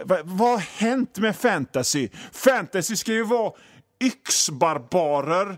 vad, 0.04 0.20
vad 0.24 0.50
har 0.50 0.58
hänt 0.58 1.20
med 1.20 1.36
fantasy? 1.36 2.10
Fantasy 2.32 2.96
ska 2.96 3.12
ju 3.12 3.24
vara 3.24 3.52
yxbarbarer 4.00 5.58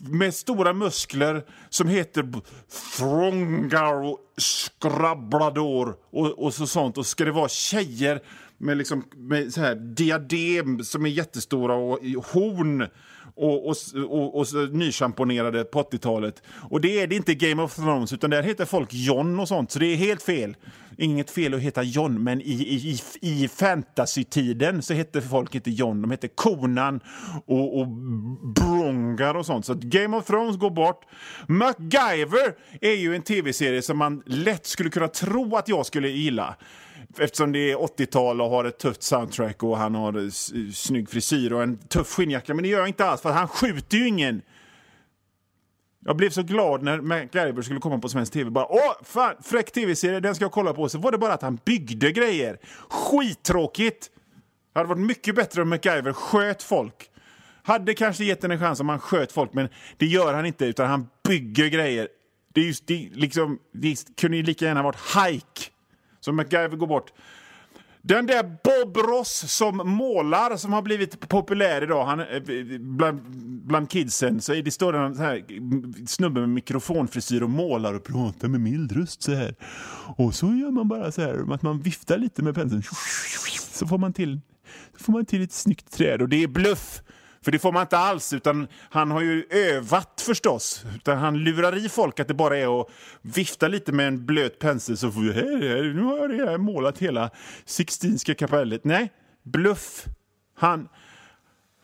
med 0.00 0.34
stora 0.34 0.72
muskler 0.72 1.44
som 1.68 1.88
heter 1.88 2.24
Throngar 2.96 3.94
och 3.94 4.18
Skrabblador 4.36 5.96
och, 6.10 6.44
och 6.44 6.54
så 6.54 6.66
sånt. 6.66 6.98
Och 6.98 7.06
ska 7.06 7.24
det 7.24 7.32
vara 7.32 7.48
tjejer 7.48 8.20
med, 8.58 8.76
liksom, 8.76 9.04
med 9.16 9.52
så 9.52 9.60
här 9.60 9.74
diadem 9.74 10.84
som 10.84 11.06
är 11.06 11.10
jättestora 11.10 11.74
och 11.74 11.98
horn 12.32 12.88
och, 13.34 13.68
och, 13.68 13.76
och, 14.08 14.40
och 14.40 14.46
nyschamponerade 14.72 15.64
på 15.64 15.82
80-talet. 15.82 16.42
Och 16.70 16.80
det 16.80 17.00
är 17.00 17.06
det 17.06 17.16
inte 17.16 17.34
Game 17.34 17.62
of 17.62 17.76
Thrones, 17.76 18.12
utan 18.12 18.30
där 18.30 18.42
heter 18.42 18.64
folk 18.64 18.88
John 18.92 19.40
och 19.40 19.48
sånt, 19.48 19.70
så 19.70 19.78
det 19.78 19.86
är 19.86 19.96
helt 19.96 20.22
fel. 20.22 20.56
Inget 20.98 21.30
fel 21.30 21.54
att 21.54 21.60
heta 21.60 21.82
John, 21.82 22.22
men 22.22 22.40
i, 22.40 22.52
i, 22.52 23.00
i 23.20 23.48
fantasy-tiden 23.48 24.82
så 24.82 24.94
hette 24.94 25.22
folk 25.22 25.54
inte 25.54 25.70
John, 25.70 26.02
de 26.02 26.10
hette 26.10 26.28
Konan 26.28 27.00
och, 27.46 27.78
och 27.78 27.88
Brongar 28.54 29.34
och 29.34 29.46
sånt. 29.46 29.66
Så 29.66 29.74
Game 29.74 30.16
of 30.16 30.26
Thrones 30.26 30.56
går 30.56 30.70
bort. 30.70 31.04
MacGyver 31.48 32.54
är 32.80 32.94
ju 32.94 33.14
en 33.14 33.22
tv-serie 33.22 33.82
som 33.82 33.98
man 33.98 34.22
lätt 34.26 34.66
skulle 34.66 34.90
kunna 34.90 35.08
tro 35.08 35.56
att 35.56 35.68
jag 35.68 35.86
skulle 35.86 36.08
gilla 36.08 36.56
eftersom 37.18 37.52
det 37.52 37.72
är 37.72 37.76
80-tal 37.76 38.40
och 38.40 38.50
har 38.50 38.64
ett 38.64 38.78
tufft 38.78 39.02
soundtrack 39.02 39.62
och 39.62 39.78
han 39.78 39.94
har 39.94 40.30
snygg 40.72 41.10
frisyr 41.10 41.52
och 41.52 41.62
en 41.62 41.78
tuff 41.78 42.08
skinnjacka. 42.08 42.54
Men 42.54 42.62
det 42.62 42.68
gör 42.68 42.78
jag 42.78 42.88
inte 42.88 43.04
alls, 43.04 43.20
för 43.20 43.32
han 43.32 43.48
skjuter 43.48 43.96
ju 43.96 44.08
ingen. 44.08 44.42
Jag 46.04 46.16
blev 46.16 46.30
så 46.30 46.42
glad 46.42 46.82
när 46.82 47.00
MacGyver 47.00 47.62
skulle 47.62 47.80
komma 47.80 47.98
på 47.98 48.08
svensk 48.08 48.32
tv. 48.32 48.50
Bara, 48.50 48.66
Åh, 48.70 48.92
fan, 49.02 49.34
fräck 49.42 49.72
tv-serie, 49.72 50.20
den 50.20 50.34
ska 50.34 50.44
jag 50.44 50.52
kolla 50.52 50.72
på. 50.74 50.88
Så 50.88 50.98
var 50.98 51.12
det 51.12 51.18
bara 51.18 51.34
att 51.34 51.42
han 51.42 51.58
byggde 51.64 52.12
grejer. 52.12 52.58
Skittråkigt! 52.88 54.10
Det 54.72 54.78
hade 54.78 54.88
varit 54.88 55.06
mycket 55.06 55.34
bättre 55.34 55.62
om 55.62 55.68
MacGyver 55.68 56.12
sköt 56.12 56.62
folk. 56.62 57.10
Hade 57.62 57.94
kanske 57.94 58.24
gett 58.24 58.44
en 58.44 58.58
chans 58.58 58.80
om 58.80 58.88
han 58.88 59.00
sköt 59.00 59.32
folk, 59.32 59.52
men 59.54 59.68
det 59.96 60.06
gör 60.06 60.34
han 60.34 60.46
inte, 60.46 60.66
utan 60.66 60.90
han 60.90 61.08
bygger 61.28 61.68
grejer. 61.68 62.08
Det, 62.54 62.60
är 62.60 62.64
just, 62.64 62.86
det, 62.86 63.08
liksom, 63.12 63.58
det 63.72 64.16
kunde 64.16 64.36
ju 64.36 64.42
lika 64.42 64.64
gärna 64.64 64.82
varit 64.82 65.16
Hike 65.16 65.71
så 66.24 66.32
MacGyver 66.32 66.76
går 66.76 66.86
bort. 66.86 67.12
Den 68.04 68.26
där 68.26 68.42
Bob 68.42 68.96
Ross 68.96 69.52
som 69.52 69.76
målar, 69.76 70.56
som 70.56 70.72
har 70.72 70.82
blivit 70.82 71.28
populär 71.28 71.82
idag 71.82 72.04
han, 72.04 72.20
eh, 72.20 72.42
bland, 72.80 73.20
bland 73.66 73.90
kidsen, 73.90 74.40
så 74.40 74.54
är 74.54 74.62
det 74.62 74.70
står 74.70 74.96
en 74.96 75.14
så 75.14 75.22
här 75.22 75.44
snubbe 76.06 76.40
med 76.40 76.48
mikrofonfrisyr 76.48 77.42
och 77.42 77.50
målar 77.50 77.94
och 77.94 78.04
pratar 78.04 78.48
med 78.48 78.60
mild 78.60 78.92
röst 78.92 79.22
så 79.22 79.34
här. 79.34 79.54
Och 80.16 80.34
så 80.34 80.46
gör 80.46 80.70
man 80.70 80.88
bara 80.88 81.12
så 81.12 81.22
här, 81.22 81.54
att 81.54 81.62
man 81.62 81.80
viftar 81.80 82.18
lite 82.18 82.42
med 82.42 82.54
penseln. 82.54 82.82
Så 83.72 83.86
får 83.86 83.98
man 83.98 84.12
till, 84.12 84.40
så 84.98 85.04
får 85.04 85.12
man 85.12 85.24
till 85.24 85.42
ett 85.42 85.52
snyggt 85.52 85.92
träd 85.92 86.22
och 86.22 86.28
det 86.28 86.42
är 86.42 86.48
bluff. 86.48 87.02
För 87.42 87.52
det 87.52 87.58
får 87.58 87.72
man 87.72 87.82
inte 87.82 87.98
alls, 87.98 88.32
utan 88.32 88.68
han 88.90 89.10
har 89.10 89.20
ju 89.20 89.44
övat 89.50 90.22
förstås. 90.26 90.84
Utan 90.96 91.18
han 91.18 91.38
lurar 91.38 91.86
i 91.86 91.88
folk 91.88 92.20
att 92.20 92.28
det 92.28 92.34
bara 92.34 92.58
är 92.58 92.80
att 92.80 92.88
vifta 93.22 93.68
lite 93.68 93.92
med 93.92 94.08
en 94.08 94.26
blöt 94.26 94.58
pensel 94.58 94.96
så 94.96 95.10
får 95.10 95.20
vi, 95.20 95.32
här, 95.32 95.94
nu 95.94 96.02
har 96.02 96.50
jag 96.50 96.60
målat 96.60 96.98
hela 96.98 97.30
Sixtinska 97.64 98.34
kapellet. 98.34 98.84
Nej, 98.84 99.12
bluff. 99.42 100.04
Han, 100.56 100.88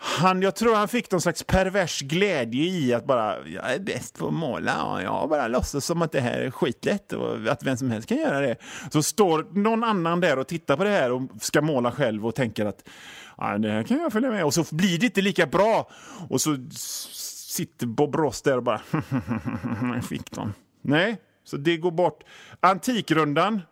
han, 0.01 0.43
jag 0.43 0.57
tror 0.57 0.75
han 0.75 0.89
fick 0.89 1.11
någon 1.11 1.21
slags 1.21 1.43
pervers 1.43 2.01
glädje 2.01 2.65
i 2.65 2.95
att 2.95 3.05
bara, 3.05 3.49
jag 3.49 3.75
är 3.75 3.79
bäst 3.79 4.19
på 4.19 4.27
att 4.27 4.35
måla 4.35 4.85
och 4.85 5.03
jag 5.03 5.29
bara 5.29 5.49
låtsas 5.49 5.85
som 5.85 6.03
att 6.03 6.13
det 6.13 6.21
här 6.21 6.41
är 6.41 6.51
skitlätt 6.51 7.13
och 7.13 7.47
att 7.49 7.63
vem 7.63 7.77
som 7.77 7.91
helst 7.91 8.09
kan 8.09 8.19
göra 8.19 8.41
det. 8.41 8.57
Så 8.91 9.03
står 9.03 9.47
någon 9.53 9.85
annan 9.85 10.21
där 10.21 10.39
och 10.39 10.47
tittar 10.47 10.77
på 10.77 10.85
det 10.85 10.91
här 10.91 11.13
och 11.13 11.23
ska 11.41 11.63
måla 11.63 11.93
själv 11.93 12.27
och 12.27 12.35
tänker 12.35 12.67
att 12.67 12.89
ja, 13.37 13.59
det 13.59 13.71
här 13.71 13.83
kan 13.83 14.01
jag 14.01 14.13
följa 14.13 14.31
med 14.31 14.45
och 14.45 14.55
så 14.55 14.65
blir 14.71 14.99
det 14.99 15.07
inte 15.07 15.21
lika 15.21 15.47
bra. 15.47 15.91
Och 16.29 16.41
så 16.41 16.57
sitter 16.71 17.87
Bob 17.87 18.15
Ross 18.15 18.43
där 18.43 18.57
och 18.57 18.63
bara, 18.63 18.81
jag 19.95 20.05
fick 20.05 20.31
dem. 20.31 20.53
Nej, 20.83 21.17
så 21.45 21.57
det 21.57 21.77
går 21.77 21.91
bort. 21.91 22.25
Antikrundan 22.61 23.63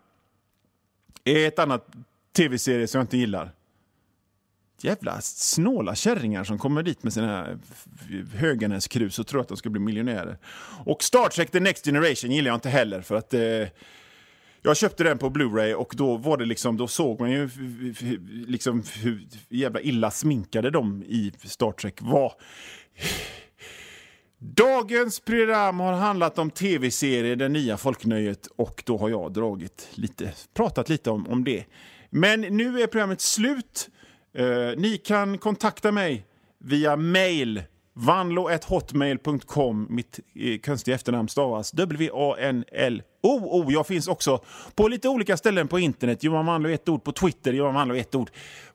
är 1.23 1.47
ett 1.47 1.59
annat 1.59 1.87
tv-serie 2.35 2.87
som 2.87 2.99
jag 2.99 3.03
inte 3.03 3.17
gillar 3.17 3.51
jävla 4.83 5.21
snåla 5.21 5.95
kärringar 5.95 6.43
som 6.43 6.57
kommer 6.57 6.83
dit 6.83 7.03
med 7.03 7.13
sina 7.13 7.47
Höganäskrus 8.35 9.19
och 9.19 9.27
tror 9.27 9.41
att 9.41 9.47
de 9.47 9.57
ska 9.57 9.69
bli 9.69 9.81
miljonärer. 9.81 10.37
Och 10.85 11.03
Star 11.03 11.29
Trek 11.29 11.51
The 11.51 11.59
Next 11.59 11.85
Generation 11.85 12.31
gillar 12.31 12.49
jag 12.49 12.57
inte 12.57 12.69
heller 12.69 13.01
för 13.01 13.15
att 13.15 13.33
eh, 13.33 13.67
jag 14.61 14.77
köpte 14.77 15.03
den 15.03 15.17
på 15.17 15.29
Blu-ray 15.29 15.73
och 15.73 15.93
då 15.97 16.17
var 16.17 16.37
det 16.37 16.45
liksom, 16.45 16.77
då 16.77 16.87
såg 16.87 17.19
man 17.19 17.31
ju 17.31 17.49
liksom 18.47 18.83
hur 18.95 19.27
jävla 19.49 19.81
illa 19.81 20.11
sminkade 20.11 20.69
de 20.69 21.03
i 21.03 21.33
Star 21.43 21.71
Trek 21.71 22.01
var. 22.01 22.33
Dagens 24.39 25.19
program 25.19 25.79
har 25.79 25.93
handlat 25.93 26.39
om 26.39 26.51
tv-serier, 26.51 27.35
det 27.35 27.49
nya 27.49 27.77
folknöjet 27.77 28.47
och 28.55 28.83
då 28.85 28.97
har 28.97 29.09
jag 29.09 29.33
dragit 29.33 29.87
lite, 29.91 30.33
pratat 30.53 30.89
lite 30.89 31.09
om, 31.09 31.27
om 31.27 31.43
det. 31.43 31.65
Men 32.09 32.41
nu 32.41 32.81
är 32.81 32.87
programmet 32.87 33.21
slut. 33.21 33.89
Eh, 34.33 34.77
ni 34.77 34.97
kan 34.97 35.37
kontakta 35.37 35.91
mig 35.91 36.25
via 36.59 36.95
mail. 36.95 37.63
Vanlo.hotmail.com. 37.99 39.87
Mitt 39.89 40.19
eh, 40.35 40.59
konstiga 40.59 40.95
efternamn 40.95 41.29
stavas 41.29 41.73
W-A-N-L-O-O. 41.73 43.71
Jag 43.71 43.87
finns 43.87 44.07
också 44.07 44.43
på 44.75 44.87
lite 44.87 45.09
olika 45.09 45.37
ställen 45.37 45.67
på 45.67 45.79
internet. 45.79 46.23
Johan 46.23 46.45
Vanlo 46.45 46.69
ett 46.69 46.89
ord 46.89 47.03
på 47.03 47.11
Twitter, 47.11 47.53
Johan 47.53 47.73
Vanlo 47.73 47.95
ett 47.95 48.15
ord 48.15 48.29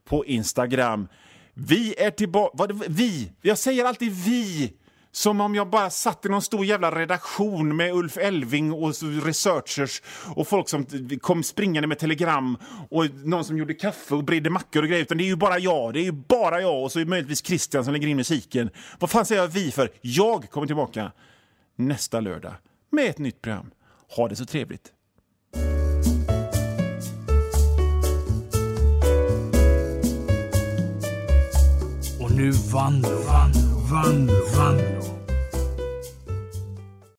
på 0.05 0.25
Instagram. 0.25 1.07
Vi 1.53 1.95
är 1.97 2.11
tillbaka... 2.11 2.67
Vi? 2.87 3.31
Jag 3.41 3.57
säger 3.57 3.85
alltid 3.85 4.11
vi. 4.11 4.73
Som 5.15 5.41
om 5.41 5.55
jag 5.55 5.69
bara 5.69 5.89
satt 5.89 6.25
i 6.25 6.29
någon 6.29 6.41
stor 6.41 6.65
jävla 6.65 6.91
redaktion 6.91 7.75
med 7.75 7.93
Ulf 7.93 8.17
Elving 8.17 8.71
och 8.71 8.93
researchers 9.25 10.01
och 10.35 10.47
folk 10.47 10.69
som 10.69 10.85
kom 11.21 11.43
springande 11.43 11.87
med 11.87 11.99
telegram 11.99 12.57
och 12.89 13.05
någon 13.23 13.45
som 13.45 13.57
gjorde 13.57 13.73
kaffe 13.73 14.15
och 14.15 14.23
bredde 14.23 14.49
mackor 14.49 14.81
och 14.81 14.89
grejer. 14.89 15.01
Utan 15.01 15.17
det 15.17 15.23
är 15.23 15.25
ju 15.25 15.35
bara 15.35 15.59
jag. 15.59 15.93
Det 15.93 15.99
är 15.99 16.03
ju 16.03 16.11
bara 16.11 16.61
jag 16.61 16.83
och 16.83 16.91
så 16.91 16.99
är 16.99 17.05
möjligtvis 17.05 17.45
Christian 17.45 17.83
som 17.83 17.93
lägger 17.93 18.07
in 18.07 18.17
musiken. 18.17 18.69
Vad 18.99 19.09
fan 19.09 19.25
säger 19.25 19.41
jag 19.41 19.47
vi 19.47 19.71
för? 19.71 19.89
Jag 20.01 20.49
kommer 20.49 20.67
tillbaka 20.67 21.11
nästa 21.75 22.19
lördag 22.19 22.53
med 22.91 23.09
ett 23.09 23.17
nytt 23.17 23.41
program. 23.41 23.71
Ha 24.15 24.27
det 24.27 24.35
så 24.35 24.45
trevligt. 24.45 24.91
Och 32.19 32.31
nu 32.31 32.51
vann 32.51 33.01
du. 33.01 33.72
Vanlo, 33.93 34.33
Vanlo. 34.55 35.12